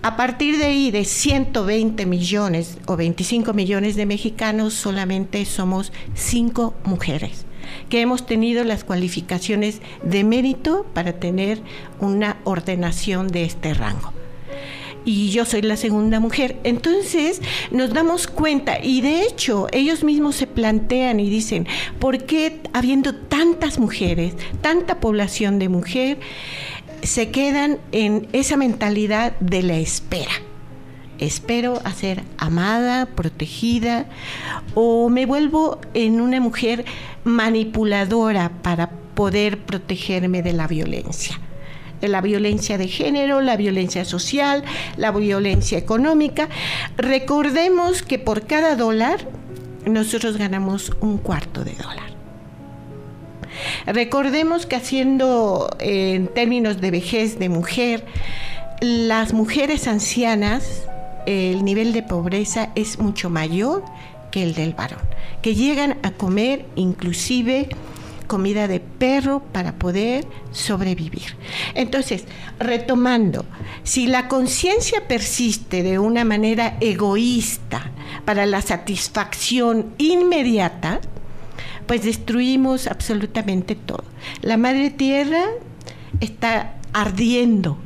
[0.02, 6.74] A partir de ahí, de 120 millones o 25 millones de mexicanos, solamente somos cinco
[6.84, 7.44] mujeres
[7.90, 11.60] que hemos tenido las cualificaciones de mérito para tener
[12.00, 14.14] una ordenación de este rango
[15.04, 16.58] y yo soy la segunda mujer.
[16.64, 21.66] Entonces nos damos cuenta y de hecho ellos mismos se plantean y dicen,
[21.98, 26.18] ¿por qué habiendo tantas mujeres, tanta población de mujer,
[27.02, 30.32] se quedan en esa mentalidad de la espera?
[31.20, 34.06] espero a ser amada, protegida,
[34.74, 36.84] o me vuelvo en una mujer
[37.24, 41.38] manipuladora para poder protegerme de la violencia
[42.00, 44.64] de la violencia de género, la violencia social,
[44.96, 46.48] la violencia económica.
[46.96, 49.28] Recordemos que por cada dólar
[49.84, 52.09] nosotros ganamos un cuarto de dólar.
[53.86, 58.04] Recordemos que haciendo en términos de vejez de mujer,
[58.80, 60.86] las mujeres ancianas,
[61.26, 63.84] el nivel de pobreza es mucho mayor
[64.30, 65.00] que el del varón,
[65.42, 67.68] que llegan a comer inclusive
[68.26, 71.36] comida de perro para poder sobrevivir.
[71.74, 72.26] Entonces,
[72.60, 73.44] retomando,
[73.82, 77.90] si la conciencia persiste de una manera egoísta
[78.24, 81.00] para la satisfacción inmediata,
[81.90, 84.04] pues destruimos absolutamente todo.
[84.42, 85.42] La madre tierra
[86.20, 87.78] está ardiendo.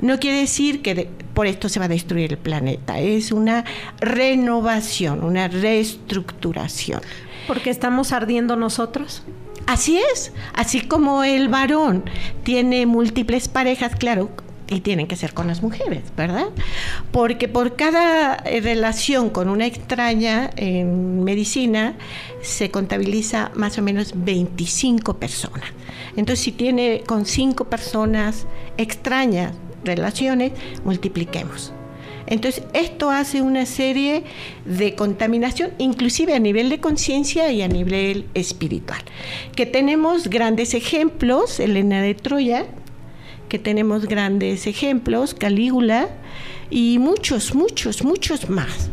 [0.00, 2.98] No quiere decir que por esto se va a destruir el planeta.
[2.98, 3.66] Es una
[4.00, 7.02] renovación, una reestructuración.
[7.46, 9.22] Porque estamos ardiendo nosotros.
[9.66, 12.04] Así es, así como el varón
[12.42, 14.30] tiene múltiples parejas, claro,
[14.72, 16.46] y tienen que ser con las mujeres, ¿verdad?
[17.10, 21.94] Porque por cada eh, relación con una extraña en medicina
[22.40, 25.66] se contabiliza más o menos 25 personas.
[26.16, 28.46] Entonces, si tiene con cinco personas
[28.78, 29.54] extrañas
[29.84, 30.52] relaciones,
[30.84, 31.72] multipliquemos.
[32.26, 34.24] Entonces, esto hace una serie
[34.64, 39.02] de contaminación, inclusive a nivel de conciencia y a nivel espiritual.
[39.54, 42.66] Que tenemos grandes ejemplos, Elena de Troya,
[43.52, 46.08] que tenemos grandes ejemplos, Calígula
[46.70, 48.88] y muchos, muchos, muchos más.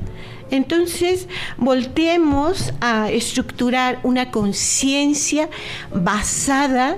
[0.52, 5.50] Entonces, volteemos a estructurar una conciencia
[5.95, 6.98] basada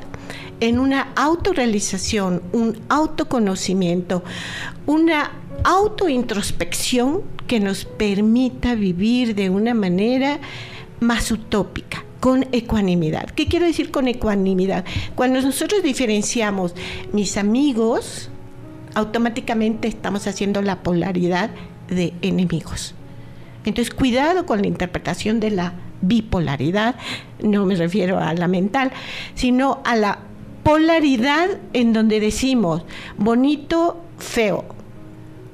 [0.59, 4.23] en una autorrealización, un autoconocimiento,
[4.87, 5.29] una
[5.63, 10.39] autointrospección que nos permita vivir de una manera
[10.99, 13.31] más utópica con ecuanimidad.
[13.31, 14.85] ¿Qué quiero decir con ecuanimidad?
[15.15, 16.73] Cuando nosotros diferenciamos
[17.11, 18.29] mis amigos,
[18.93, 21.49] automáticamente estamos haciendo la polaridad
[21.89, 22.93] de enemigos.
[23.65, 26.95] Entonces, cuidado con la interpretación de la bipolaridad,
[27.41, 28.91] no me refiero a la mental,
[29.33, 30.19] sino a la
[30.63, 32.83] polaridad en donde decimos
[33.17, 34.65] bonito, feo,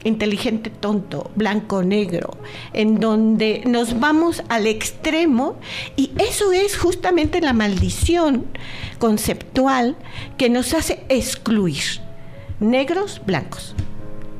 [0.07, 2.37] inteligente tonto, blanco negro,
[2.73, 5.55] en donde nos vamos al extremo
[5.95, 8.45] y eso es justamente la maldición
[8.99, 9.95] conceptual
[10.37, 11.83] que nos hace excluir
[12.59, 13.75] negros, blancos,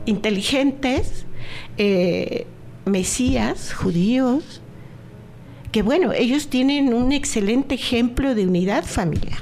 [0.06, 1.26] inteligentes,
[1.78, 2.48] eh,
[2.86, 4.62] mesías, judíos,
[5.72, 9.40] que bueno, ellos tienen un excelente ejemplo de unidad familiar.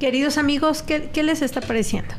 [0.00, 2.14] Queridos amigos, ¿qué, qué les está pareciendo?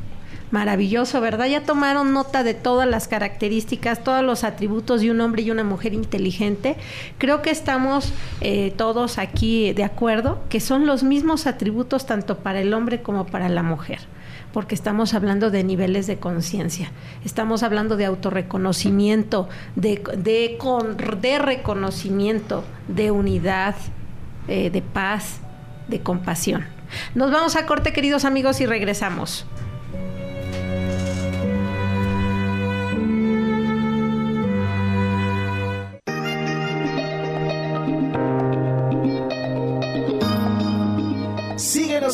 [0.51, 1.45] Maravilloso, ¿verdad?
[1.45, 5.63] Ya tomaron nota de todas las características, todos los atributos de un hombre y una
[5.63, 6.75] mujer inteligente.
[7.19, 12.61] Creo que estamos eh, todos aquí de acuerdo que son los mismos atributos tanto para
[12.61, 13.99] el hombre como para la mujer
[14.53, 16.91] porque estamos hablando de niveles de conciencia,
[17.23, 20.57] estamos hablando de autorreconocimiento, de, de,
[21.21, 23.75] de reconocimiento, de unidad,
[24.47, 25.39] eh, de paz,
[25.87, 26.65] de compasión.
[27.13, 29.45] Nos vamos a corte, queridos amigos, y regresamos.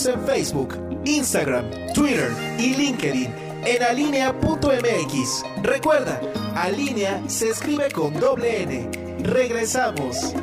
[0.07, 3.33] En Facebook, Instagram, Twitter y LinkedIn
[3.65, 5.43] en alinea.mx.
[5.63, 6.21] Recuerda,
[6.55, 8.89] Alinea se escribe con doble N.
[9.23, 10.33] Regresamos.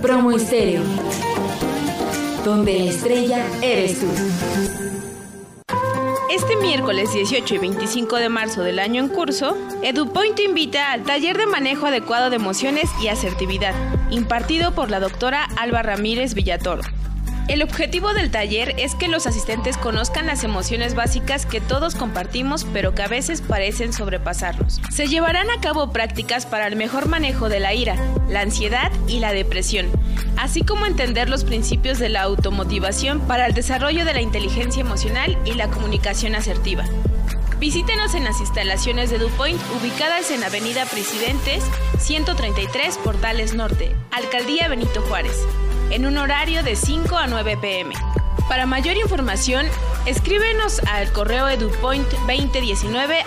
[0.00, 0.32] Promo
[2.50, 4.06] donde la estrella eres tú.
[6.30, 11.38] Este miércoles 18 y 25 de marzo del año en curso, EduPoint invita al taller
[11.38, 13.74] de manejo adecuado de emociones y asertividad,
[14.10, 16.82] impartido por la doctora Alba Ramírez Villatoro.
[17.50, 22.64] El objetivo del taller es que los asistentes conozcan las emociones básicas que todos compartimos
[22.72, 24.80] pero que a veces parecen sobrepasarnos.
[24.88, 27.96] Se llevarán a cabo prácticas para el mejor manejo de la ira,
[28.28, 29.88] la ansiedad y la depresión,
[30.36, 35.36] así como entender los principios de la automotivación para el desarrollo de la inteligencia emocional
[35.44, 36.84] y la comunicación asertiva.
[37.58, 41.64] Visítenos en las instalaciones de DuPoint ubicadas en Avenida Presidentes
[41.98, 45.34] 133 Portales Norte, Alcaldía Benito Juárez
[45.90, 47.94] en un horario de 5 a 9 pm.
[48.48, 49.66] Para mayor información,
[50.06, 53.24] escríbenos al correo edupoint2019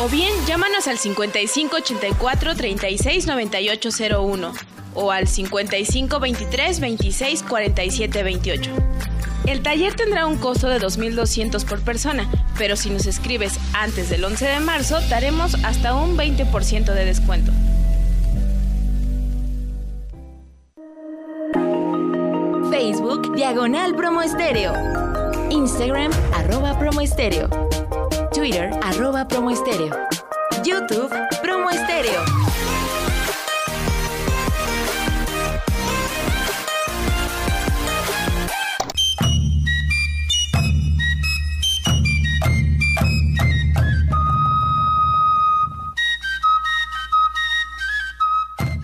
[0.00, 4.52] o bien llámanos al 5584 369801
[4.94, 7.44] o al 5523 26
[8.24, 8.70] 28.
[9.46, 12.28] El taller tendrá un costo de 2.200 por persona,
[12.58, 17.52] pero si nos escribes antes del 11 de marzo, daremos hasta un 20% de descuento.
[22.76, 24.74] Facebook, Diagonal Promo Estéreo.
[25.48, 27.48] Instagram, arroba Promo Estéreo.
[28.34, 29.96] Twitter, arroba Promo Estéreo.
[30.62, 31.10] YouTube,
[31.40, 32.22] Promo Estéreo.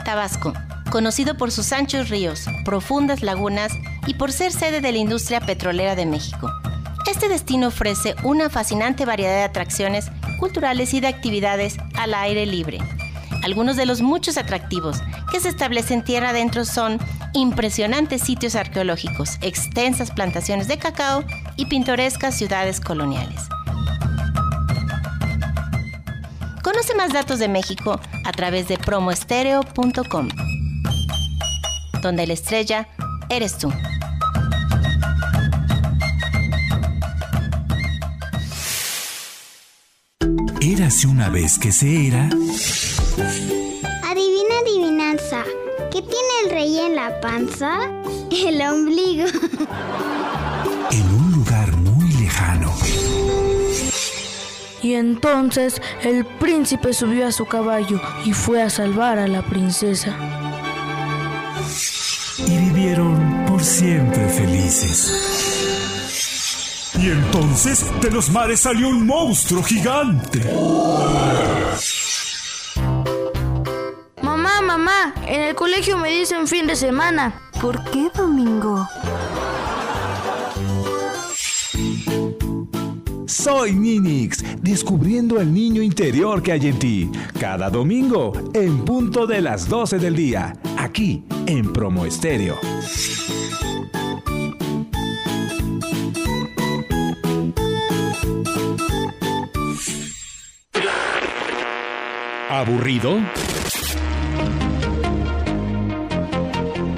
[0.03, 0.55] Tabasco
[0.93, 3.73] conocido por sus anchos ríos, profundas lagunas
[4.07, 6.53] y por ser sede de la industria petrolera de México.
[7.11, 12.79] Este destino ofrece una fascinante variedad de atracciones culturales y de actividades al aire libre.
[13.43, 14.99] Algunos de los muchos atractivos
[15.33, 16.99] que se establecen tierra adentro son
[17.33, 21.25] impresionantes sitios arqueológicos, extensas plantaciones de cacao
[21.57, 23.41] y pintorescas ciudades coloniales.
[26.63, 30.29] Conoce más datos de México a través de promoestereo.com,
[32.03, 32.89] donde la estrella
[33.31, 33.73] eres tú.
[40.61, 42.29] Érase una vez que se era.
[44.05, 45.45] Adivina adivinanza.
[45.91, 47.79] ¿Qué tiene el rey en la panza?
[48.31, 49.27] El ombligo.
[50.91, 52.71] En un lugar muy lejano.
[54.83, 60.42] Y entonces el príncipe subió a su caballo y fue a salvar a la princesa.
[62.83, 65.13] Vivieron por siempre felices.
[67.01, 70.41] Y entonces de los mares salió un monstruo gigante.
[74.21, 77.41] Mamá, mamá, en el colegio me dicen fin de semana.
[77.61, 78.89] ¿Por qué domingo?
[83.27, 87.13] Soy Ninix, descubriendo el niño interior que hay en ti.
[87.39, 90.53] Cada domingo, en punto de las 12 del día,
[90.83, 92.59] aquí en Promo Estéreo.
[102.51, 103.19] ¿Aburrido?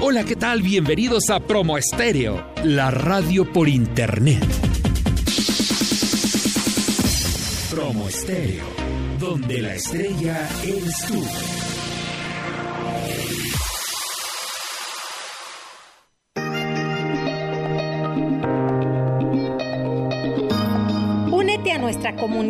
[0.01, 0.61] Hola, ¿qué tal?
[0.61, 4.43] Bienvenidos a Promo Estéreo, la radio por internet.
[7.69, 8.65] Promo Estéreo,
[9.19, 11.54] donde la estrella eres tú.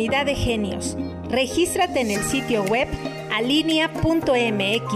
[0.06, 0.96] De genios.
[1.28, 2.88] Regístrate en el sitio web
[3.34, 4.92] alinea.mx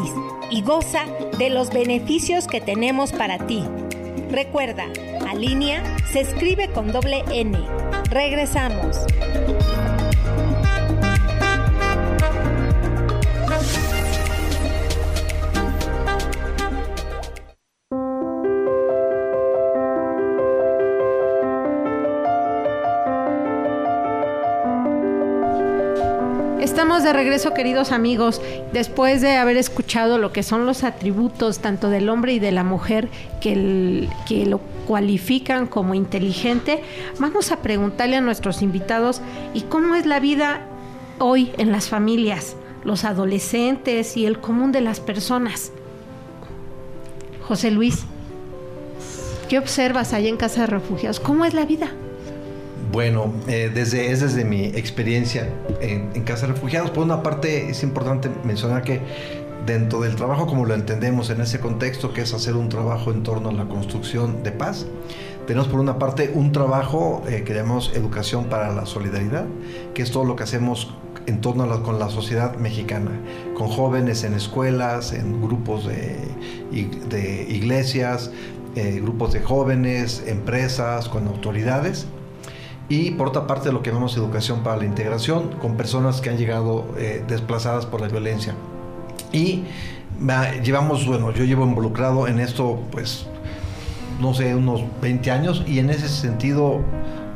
[0.51, 1.05] y goza
[1.39, 3.65] de los beneficios que tenemos para ti.
[4.31, 4.87] Recuerda,
[5.29, 5.83] Alinea
[6.13, 7.59] se escribe con doble N.
[8.11, 8.99] Regresamos.
[27.03, 28.43] De regreso, queridos amigos,
[28.75, 32.63] después de haber escuchado lo que son los atributos tanto del hombre y de la
[32.63, 33.09] mujer
[33.41, 36.83] que, que lo cualifican como inteligente,
[37.19, 39.23] vamos a preguntarle a nuestros invitados,
[39.55, 40.61] ¿y cómo es la vida
[41.19, 45.73] hoy en las familias, los adolescentes y el común de las personas?
[47.49, 48.05] José Luis,
[49.49, 51.19] ¿qué observas allá en Casa de Refugiados?
[51.19, 51.91] ¿Cómo es la vida?
[52.93, 55.49] Bueno, eh, desde, es desde mi experiencia
[55.81, 56.91] en, Casa de Refugiados.
[56.91, 59.01] Por una parte, es importante mencionar que
[59.65, 63.23] dentro del trabajo como lo entendemos en ese contexto, que es hacer un trabajo en
[63.23, 64.87] torno a la construcción de paz,
[65.47, 69.47] tenemos por una parte un trabajo eh, que llamamos educación para la solidaridad,
[69.95, 70.93] que es todo lo que hacemos
[71.27, 73.11] en torno a la, con la sociedad mexicana,
[73.55, 76.17] con jóvenes en escuelas, en grupos de,
[77.09, 78.33] de iglesias,
[78.75, 82.07] eh, grupos de jóvenes, empresas, con autoridades.
[82.91, 86.37] Y por otra parte lo que llamamos educación para la integración con personas que han
[86.37, 88.57] llegado eh, desplazadas por la violencia.
[89.33, 89.63] Y
[90.65, 93.27] llevamos, bueno, yo llevo involucrado en esto pues,
[94.21, 96.81] no sé, unos 20 años y en ese sentido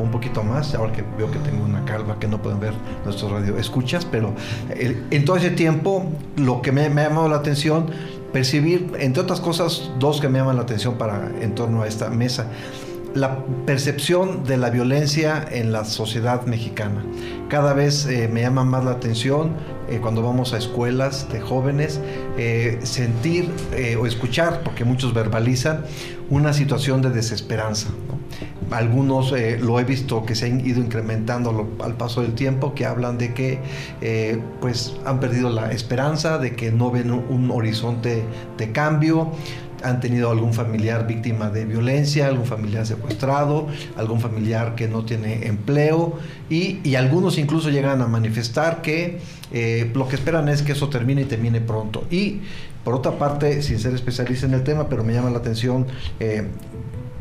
[0.01, 2.75] un poquito más, ahora que veo que tengo una calva que no pueden ver
[3.05, 4.35] nuestros radio escuchas, pero
[4.71, 6.05] en todo ese tiempo
[6.37, 7.87] lo que me, me ha llamado la atención,
[8.33, 12.11] percibir, entre otras cosas, dos que me llaman la atención para en torno a esta
[12.11, 12.49] mesa
[13.15, 17.05] la percepción de la violencia en la sociedad mexicana.
[17.49, 19.53] Cada vez eh, me llama más la atención
[19.89, 22.01] eh, cuando vamos a escuelas de jóvenes,
[22.37, 23.49] eh, sentir
[24.01, 25.85] o escuchar, porque muchos verbalizan,
[26.29, 27.91] una situación de desesperanza.
[28.09, 28.75] ¿no?
[28.75, 33.19] Algunos lo he visto que se han ido incrementando al paso del tiempo, que hablan
[33.19, 33.61] de que
[34.61, 38.25] pues han perdido la esperanza, de que no ven un horizonte
[38.57, 39.31] de cambio,
[39.85, 45.47] han tenido algún familiar víctima de violencia, algún familiar secuestrado, algún familiar que no tiene
[45.47, 46.18] empleo
[46.49, 49.20] y, y algunos incluso llegan a manifestar que
[49.53, 52.05] eh, lo que esperan es que eso termine y termine pronto.
[52.11, 52.41] Y
[52.82, 55.87] por otra parte, sin ser especialista en el tema, pero me llama la atención
[56.18, 56.49] eh,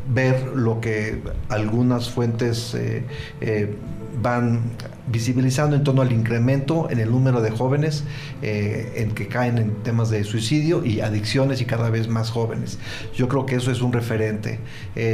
[0.08, 3.04] ver lo que algunas fuentes eh,
[3.40, 3.74] eh,
[4.20, 4.60] van
[5.06, 8.04] visibilizando en torno al incremento en el número de jóvenes
[8.42, 12.78] eh, en que caen en temas de suicidio y adicciones y cada vez más jóvenes.
[13.14, 14.60] Yo creo que eso es un referente.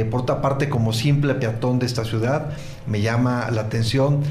[0.09, 2.51] Por otra parte, como simple peatón de esta ciudad,
[2.87, 4.21] me llama la atención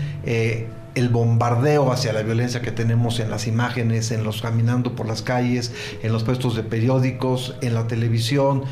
[0.94, 5.22] el bombardeo hacia la violencia que tenemos en las imágenes, en los caminando por las
[5.22, 8.64] calles, en los puestos de periódicos, en la televisión,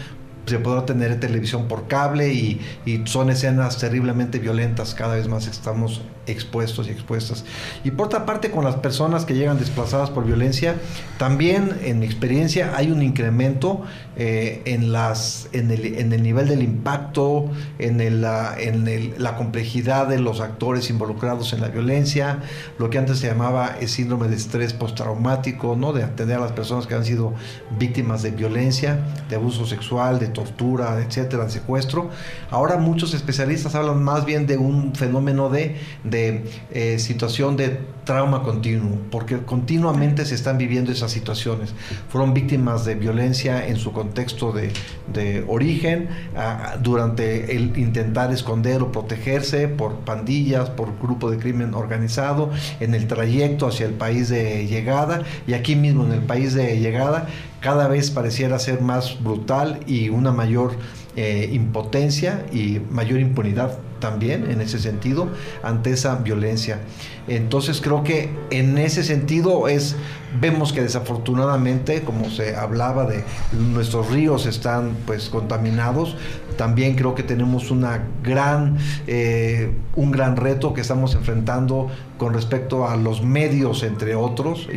[0.48, 2.60] se podrá tener televisión por cable y,
[3.04, 7.44] son escenas terriblemente violentas, cada vez más estamos expuestos y expuestas.
[7.84, 10.76] Y por otra parte, con las personas que llegan desplazadas por violencia,
[11.18, 13.82] también en mi experiencia hay un incremento
[14.16, 19.36] eh, en, las, en, el, en el nivel del impacto, en, el, la, en la
[19.36, 22.40] complejidad de los actores involucrados en la violencia,
[22.78, 25.92] lo que antes se llamaba síndrome de estrés postraumático, ¿no?
[25.92, 27.32] de atender a las personas que han sido
[27.78, 32.10] víctimas de violencia, de abuso sexual, de tortura, etcétera, secuestro.
[32.50, 38.42] Ahora muchos especialistas hablan más bien de un fenómeno de, de eh, situación de trauma
[38.42, 41.74] continuo, porque continuamente se están viviendo esas situaciones.
[42.08, 44.70] Fueron víctimas de violencia en su contexto de,
[45.12, 51.74] de origen, a, durante el intentar esconder o protegerse por pandillas, por grupo de crimen
[51.74, 56.54] organizado, en el trayecto hacia el país de llegada y aquí mismo en el país
[56.54, 57.26] de llegada
[57.60, 60.72] cada vez pareciera ser más brutal y una mayor
[61.16, 65.28] eh, impotencia y mayor impunidad también en ese sentido
[65.62, 66.80] ante esa violencia.
[67.28, 69.96] Entonces creo que en ese sentido es
[70.40, 76.16] vemos que desafortunadamente como se hablaba de nuestros ríos están pues contaminados
[76.56, 78.76] también creo que tenemos una gran
[79.06, 84.68] eh, un gran reto que estamos enfrentando con respecto a los medios entre otros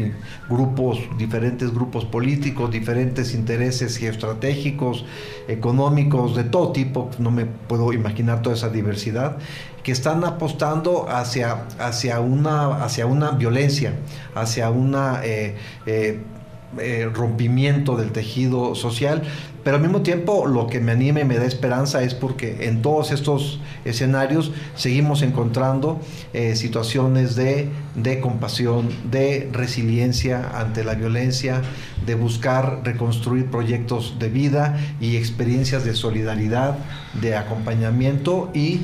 [0.49, 5.05] grupos diferentes grupos políticos diferentes intereses geoestratégicos
[5.49, 9.37] económicos de todo tipo no me puedo imaginar toda esa diversidad
[9.83, 13.93] que están apostando hacia, hacia, una, hacia una violencia,
[14.35, 15.55] hacia una eh,
[15.85, 16.19] eh,
[16.79, 19.23] eh, rompimiento del tejido social,
[19.63, 22.81] pero al mismo tiempo lo que me anima y me da esperanza es porque en
[22.81, 25.99] todos estos escenarios seguimos encontrando
[26.55, 31.61] situaciones de, de compasión, de resiliencia ante la violencia,
[32.07, 36.77] de buscar reconstruir proyectos de vida y experiencias de solidaridad,
[37.21, 38.79] de acompañamiento y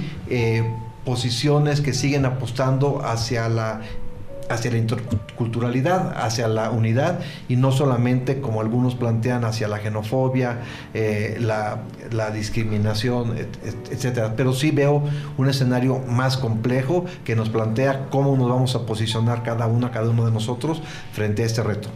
[1.07, 3.79] posiciones que siguen apostando hacia la
[4.49, 10.59] hacia la interculturalidad, hacia la unidad y no solamente como algunos plantean hacia la xenofobia,
[10.93, 11.79] eh, la,
[12.11, 14.33] la, discriminación, et, et, etcétera.
[14.37, 15.03] Pero sí veo
[15.37, 20.09] un escenario más complejo que nos plantea cómo nos vamos a posicionar cada una, cada
[20.09, 20.81] uno de nosotros
[21.13, 21.89] frente a este reto.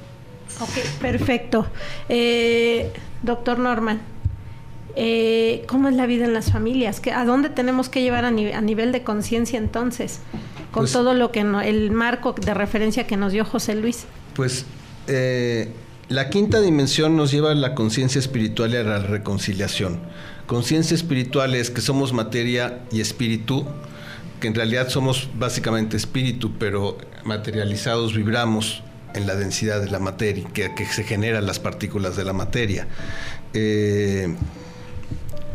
[0.60, 1.68] Ok, perfecto.
[2.10, 2.92] Eh,
[3.24, 4.02] doctor Norman.
[4.96, 7.02] Eh, ¿Cómo es la vida en las familias?
[7.14, 10.20] ¿A dónde tenemos que llevar a, ni a nivel de conciencia entonces?
[10.72, 14.06] Con pues, todo lo que no, el marco de referencia que nos dio José Luis.
[14.36, 14.66] Pues
[15.08, 15.70] eh,
[16.10, 20.00] la quinta dimensión nos lleva a la conciencia espiritual y a la reconciliación.
[20.46, 23.66] Conciencia espiritual es que somos materia y espíritu,
[24.40, 28.84] que en realidad somos básicamente espíritu, pero materializados vibramos
[29.14, 32.88] en la densidad de la materia, que, que se generan las partículas de la materia.
[33.54, 34.36] Eh,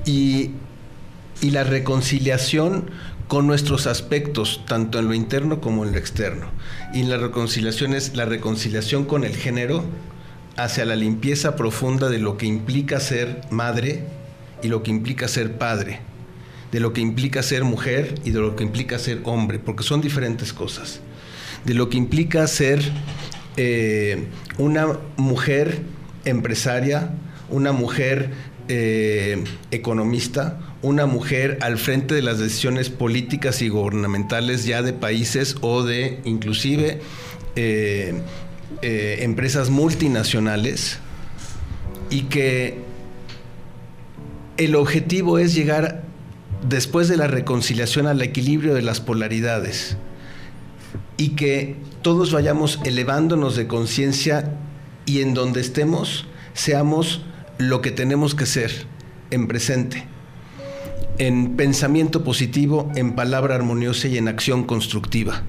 [0.06, 0.52] y,
[1.42, 2.90] la reconciliación
[3.28, 6.46] con nuestros aspectos, tanto en lo interno como en lo externo.
[6.94, 9.84] Y la reconciliación es la reconciliación con el género
[10.56, 14.04] hacia la limpieza profunda de lo que implica ser madre
[14.62, 16.00] y lo que implica ser padre,
[16.72, 20.00] de lo que implica ser mujer y de lo que implica ser hombre, porque son
[20.00, 21.00] diferentes cosas.
[21.64, 22.80] De lo que implica ser
[23.56, 24.26] eh,
[24.58, 25.82] una mujer
[26.24, 27.10] empresaria,
[27.50, 28.30] una mujer
[28.68, 35.56] eh, economista, una mujer al frente de las decisiones políticas y gubernamentales ya de países
[35.60, 37.00] o de inclusive
[37.54, 38.14] eh,
[38.82, 40.98] eh, empresas multinacionales
[42.10, 42.78] y que
[44.56, 46.02] el objetivo es llegar
[46.68, 49.96] después de la reconciliación al equilibrio de las polaridades
[51.16, 54.56] y que todos vayamos elevándonos de conciencia
[55.04, 57.22] y en donde estemos seamos
[57.58, 58.86] lo que tenemos que ser
[59.30, 60.04] en presente,
[61.18, 65.42] en pensamiento positivo, en palabra armoniosa y en acción constructiva.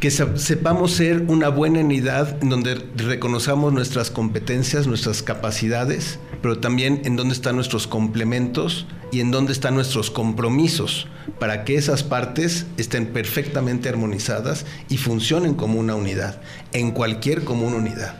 [0.00, 7.00] Que sepamos ser una buena unidad en donde reconozcamos nuestras competencias, nuestras capacidades, pero también
[7.04, 11.08] en dónde están nuestros complementos y en dónde están nuestros compromisos
[11.40, 16.40] para que esas partes estén perfectamente armonizadas y funcionen como una unidad,
[16.72, 18.16] en cualquier común unidad,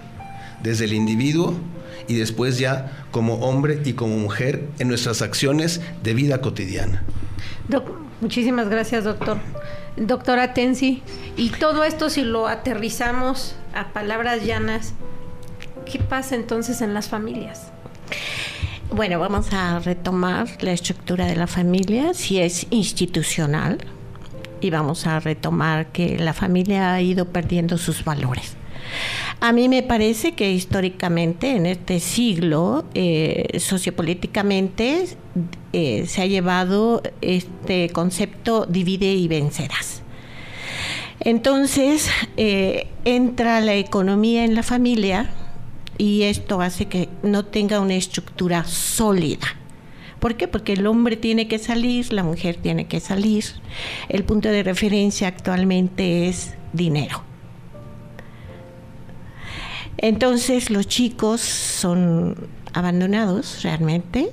[0.63, 1.55] desde el individuo
[2.09, 7.03] y después ya como hombre y como mujer en nuestras acciones de vida cotidiana.
[8.21, 9.39] muchísimas gracias, doctor.
[9.97, 11.03] Doctora Tensi,
[11.37, 14.93] y todo esto si lo aterrizamos a palabras llanas,
[15.91, 17.69] ¿qué pasa entonces en las familias?
[18.91, 23.79] Bueno, vamos a retomar la estructura de la familia, si es institucional,
[24.61, 28.57] y vamos a retomar que la familia ha ido perdiendo sus valores.
[29.41, 35.07] A mí me parece que históricamente, en este siglo, eh, sociopolíticamente,
[35.73, 40.03] eh, se ha llevado este concepto divide y vencerás.
[41.21, 45.31] Entonces, eh, entra la economía en la familia,
[45.99, 49.47] y esto hace que no tenga una estructura sólida.
[50.21, 50.49] ¿Por qué?
[50.49, 53.45] Porque el hombre tiene que salir, la mujer tiene que salir.
[54.09, 57.23] El punto de referencia actualmente es dinero.
[59.99, 64.31] Entonces los chicos son abandonados realmente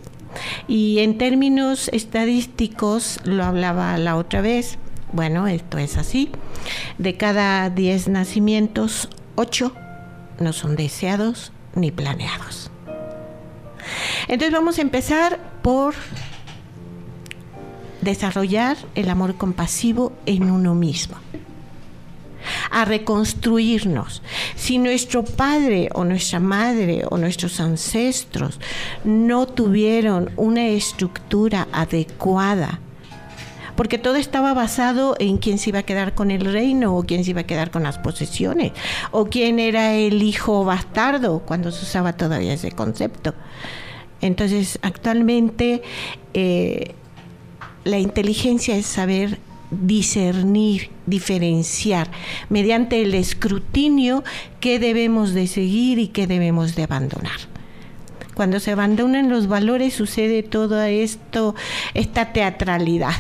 [0.68, 4.78] y en términos estadísticos, lo hablaba la otra vez,
[5.12, 6.30] bueno, esto es así,
[6.98, 9.74] de cada 10 nacimientos, 8
[10.40, 12.72] no son deseados ni planeados.
[14.28, 15.94] Entonces vamos a empezar por
[18.02, 21.18] desarrollar el amor compasivo en uno mismo,
[22.72, 24.22] a reconstruirnos.
[24.56, 28.60] Si nuestro padre o nuestra madre o nuestros ancestros
[29.04, 32.80] no tuvieron una estructura adecuada
[33.76, 37.24] porque todo estaba basado en quién se iba a quedar con el reino o quién
[37.24, 38.72] se iba a quedar con las posesiones
[39.12, 43.34] o quién era el hijo bastardo cuando se usaba todavía ese concepto.
[44.22, 45.82] Entonces, actualmente
[46.34, 46.94] eh,
[47.84, 49.40] la inteligencia es saber
[49.82, 52.10] discernir, diferenciar
[52.50, 54.24] mediante el escrutinio
[54.60, 57.40] qué debemos de seguir y qué debemos de abandonar.
[58.34, 61.56] Cuando se abandonan los valores sucede todo esto,
[61.94, 63.14] esta teatralidad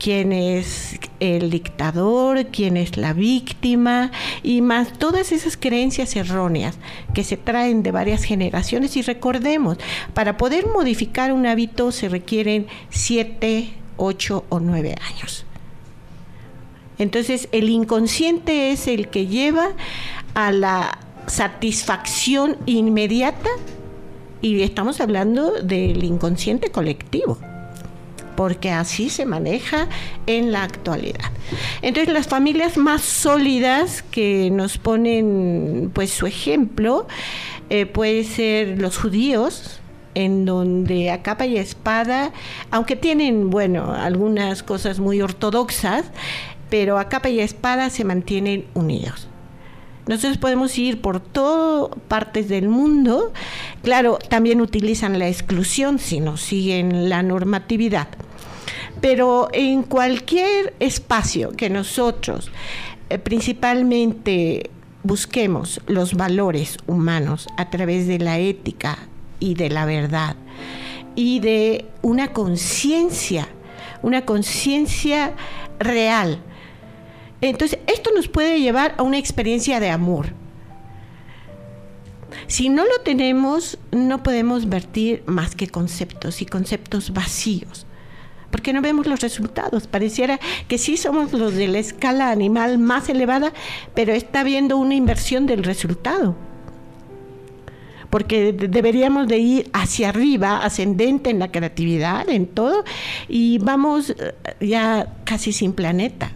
[0.00, 4.10] quién es el dictador, quién es la víctima
[4.42, 6.78] y más todas esas creencias erróneas
[7.14, 8.96] que se traen de varias generaciones.
[8.96, 9.76] Y recordemos,
[10.14, 15.44] para poder modificar un hábito se requieren siete, ocho o nueve años.
[16.98, 19.70] Entonces el inconsciente es el que lleva
[20.34, 23.50] a la satisfacción inmediata
[24.42, 27.38] y estamos hablando del inconsciente colectivo
[28.36, 29.86] porque así se maneja
[30.26, 31.30] en la actualidad.
[31.82, 37.06] Entonces las familias más sólidas que nos ponen pues su ejemplo
[37.68, 39.79] eh, puede ser los judíos,
[40.14, 42.32] en donde a capa y espada,
[42.70, 46.04] aunque tienen, bueno, algunas cosas muy ortodoxas,
[46.68, 49.28] pero a capa y espada se mantienen unidos.
[50.06, 53.32] Nosotros podemos ir por todas partes del mundo.
[53.82, 58.08] Claro, también utilizan la exclusión si no siguen la normatividad.
[59.00, 62.50] Pero en cualquier espacio que nosotros
[63.08, 64.70] eh, principalmente
[65.02, 68.98] busquemos los valores humanos a través de la ética
[69.40, 70.36] y de la verdad
[71.14, 73.48] y de una conciencia,
[74.02, 75.34] una conciencia
[75.78, 76.40] real.
[77.40, 80.32] Entonces, esto nos puede llevar a una experiencia de amor.
[82.46, 87.86] Si no lo tenemos, no podemos vertir más que conceptos y conceptos vacíos
[88.50, 89.86] porque no vemos los resultados.
[89.86, 93.52] Pareciera que sí somos los de la escala animal más elevada,
[93.94, 96.34] pero está habiendo una inversión del resultado.
[98.10, 102.84] Porque deberíamos de ir hacia arriba, ascendente en la creatividad, en todo,
[103.28, 106.32] y vamos eh, ya casi sin planeta.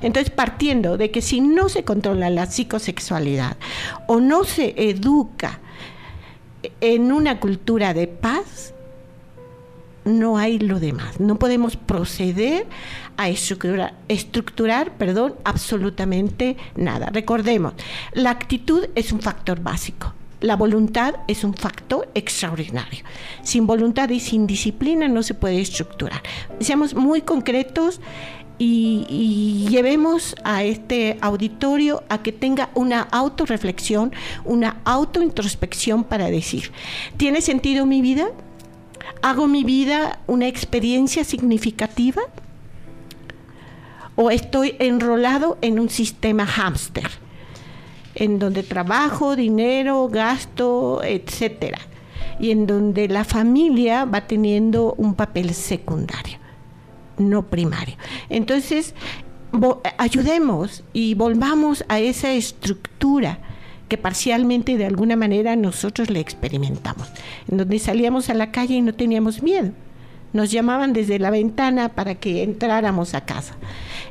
[0.00, 3.56] Entonces, partiendo de que si no se controla la psicosexualidad
[4.06, 5.60] o no se educa
[6.80, 8.74] en una cultura de paz,
[10.04, 11.20] no hay lo demás.
[11.20, 12.66] No podemos proceder
[13.16, 17.10] a estructurar, estructurar perdón, absolutamente nada.
[17.12, 17.74] Recordemos,
[18.12, 20.14] la actitud es un factor básico.
[20.40, 23.04] La voluntad es un factor extraordinario.
[23.42, 26.22] Sin voluntad y sin disciplina no se puede estructurar.
[26.60, 28.00] Seamos muy concretos
[28.58, 34.12] y, llevemos a este auditorio a que tenga una autorreflexión,
[34.44, 36.70] una autointrospección para decir,
[37.16, 38.28] ¿tiene sentido mi vida?
[39.22, 42.22] ¿Hago mi vida una experiencia significativa?
[44.16, 47.10] ¿O estoy enrolado en un sistema hámster?
[48.20, 51.78] En donde trabajo, dinero, gasto, etcétera.
[52.38, 56.38] Y en donde la familia va teniendo un papel secundario,
[57.18, 57.96] no primario.
[58.28, 58.94] Entonces,
[59.98, 63.40] ayudemos y volvamos a esa estructura
[63.88, 67.10] que parcialmente de alguna manera nosotros le experimentamos,
[67.50, 69.72] en donde salíamos a la calle y no teníamos miedo.
[70.32, 73.56] Nos llamaban desde la ventana para que entráramos a casa,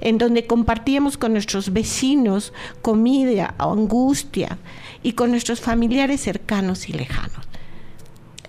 [0.01, 4.57] en donde compartíamos con nuestros vecinos comida, angustia
[5.03, 7.47] y con nuestros familiares cercanos y lejanos.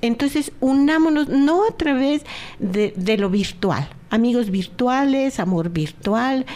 [0.03, 2.24] Entonces, unámonos no a través
[2.59, 6.46] de, de lo virtual, amigos virtuales, amor virtual,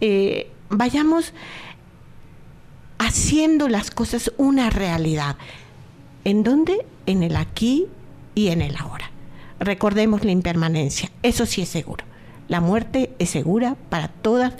[0.00, 1.32] eh, vayamos
[2.98, 5.36] haciendo las cosas una realidad.
[6.24, 6.84] ¿En dónde?
[7.06, 7.86] En el aquí
[8.34, 9.10] y en el ahora.
[9.60, 12.04] Recordemos la impermanencia, eso sí es seguro.
[12.48, 14.54] La muerte es segura para todas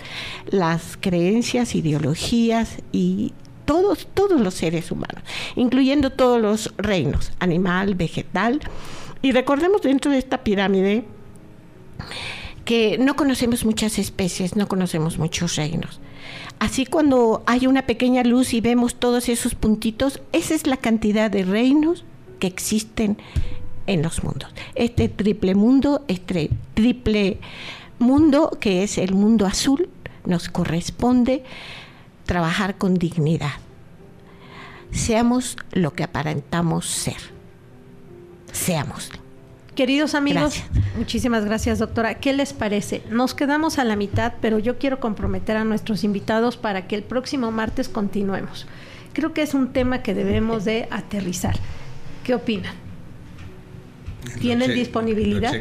[0.47, 3.33] las creencias, ideologías y
[3.65, 5.23] todos, todos los seres humanos,
[5.55, 8.61] incluyendo todos los reinos, animal, vegetal.
[9.21, 11.03] Y recordemos dentro de esta pirámide
[12.63, 15.99] que no conocemos muchas especies, no conocemos muchos reinos.
[16.59, 21.31] Así cuando hay una pequeña luz y vemos todos esos puntitos, esa es la cantidad
[21.31, 22.05] de reinos
[22.39, 23.17] que existen
[23.89, 24.51] en los mundos.
[24.75, 27.39] Este triple mundo, este triple
[27.97, 29.89] mundo que es el mundo azul,
[30.25, 31.43] nos corresponde
[32.25, 33.53] trabajar con dignidad.
[34.91, 37.17] Seamos lo que aparentamos ser.
[38.51, 39.19] Seámoslo.
[39.75, 40.61] Queridos amigos,
[40.97, 42.15] muchísimas gracias doctora.
[42.15, 43.01] ¿Qué les parece?
[43.09, 47.03] Nos quedamos a la mitad, pero yo quiero comprometer a nuestros invitados para que el
[47.03, 48.67] próximo martes continuemos.
[49.13, 51.55] Creo que es un tema que debemos de aterrizar.
[52.23, 52.88] ¿Qué opinan?
[54.39, 55.51] ¿Tienen disponibilidad?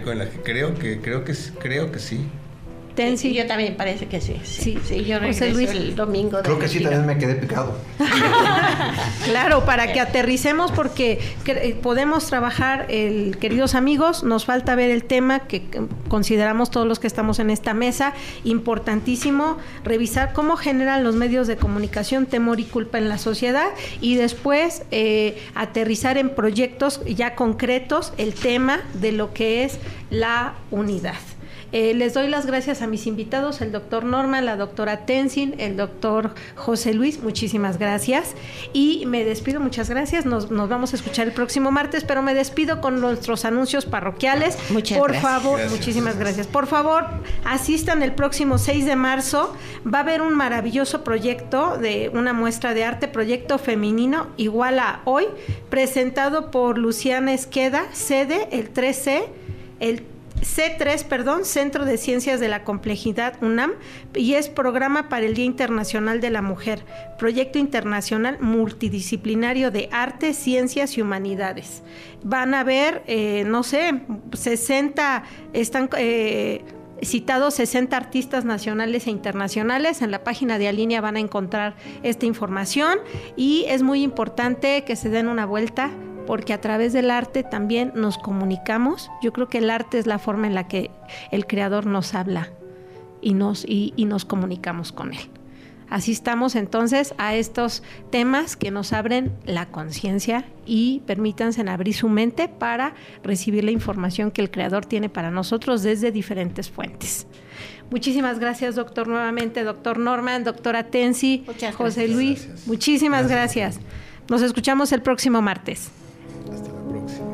[0.44, 2.20] creo que creo que creo que sí.
[2.98, 3.32] Tensi.
[3.32, 4.34] Yo también parece que sí.
[4.42, 5.70] Sí, sí, yo regreso Luis.
[5.70, 6.40] el domingo.
[6.42, 7.78] Creo que sí, también me quedé picado.
[9.24, 15.04] claro, para que aterricemos porque eh, podemos trabajar, el, queridos amigos, nos falta ver el
[15.04, 15.62] tema que
[16.08, 21.56] consideramos todos los que estamos en esta mesa, importantísimo, revisar cómo generan los medios de
[21.56, 23.68] comunicación temor y culpa en la sociedad
[24.00, 29.78] y después eh, aterrizar en proyectos ya concretos el tema de lo que es
[30.10, 31.14] la unidad.
[31.70, 35.76] Eh, les doy las gracias a mis invitados, el doctor Norma, la doctora Tenzin, el
[35.76, 38.34] doctor José Luis, muchísimas gracias.
[38.72, 40.24] Y me despido, muchas gracias.
[40.24, 44.56] Nos, vamos a escuchar el próximo martes, pero me despido con nuestros anuncios parroquiales.
[44.70, 45.32] Muchas Por gracias.
[45.32, 46.46] favor, muchísimas gracias.
[46.46, 47.04] Por favor,
[47.44, 49.54] asistan el próximo 6 de marzo.
[49.86, 55.02] Va a haber un maravilloso proyecto de una muestra de arte, proyecto femenino igual a
[55.04, 55.26] hoy,
[55.68, 59.26] presentado por Luciana Esqueda, sede el 13,
[59.80, 60.02] el
[60.40, 63.72] C3, perdón, Centro de Ciencias de la Complejidad UNAM,
[64.14, 66.84] y es Programa para el Día Internacional de la Mujer,
[67.18, 71.82] proyecto internacional multidisciplinario de arte, ciencias y humanidades.
[72.22, 75.88] Van a ver, eh, no sé, 60, están...
[75.96, 76.64] Eh,
[77.00, 80.02] citados 60 artistas nacionales e internacionales.
[80.02, 82.98] En la página de Alinea van a encontrar esta información
[83.36, 85.92] y es muy importante que se den una vuelta
[86.28, 89.10] porque a través del arte también nos comunicamos.
[89.22, 90.90] Yo creo que el arte es la forma en la que
[91.30, 92.50] el creador nos habla
[93.22, 95.20] y nos, y, nos comunicamos con él.
[95.88, 102.46] Asistamos entonces a estos temas que nos abren la conciencia y permítanse abrir su mente
[102.46, 102.92] para
[103.24, 107.26] recibir la información que el creador tiene para nosotros desde diferentes fuentes.
[107.90, 112.66] Muchísimas gracias, doctor, nuevamente, doctor Norman, doctora Tensi, José Luis.
[112.66, 113.80] Muchísimas gracias.
[114.28, 115.90] Nos escuchamos el próximo martes.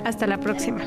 [0.04, 0.84] Hasta la próxima.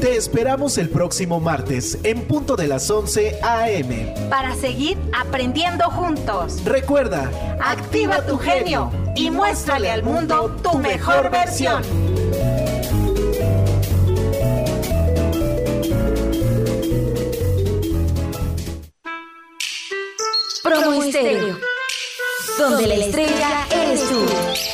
[0.00, 4.14] Te esperamos el próximo martes en punto de las 11 a.m.
[4.30, 6.62] Para seguir aprendiendo juntos.
[6.64, 11.82] Recuerda, activa tu genio y muéstrale al mundo tu mejor versión.
[20.80, 21.58] Promo Estéreo,
[22.58, 24.73] donde la estrella eres tú.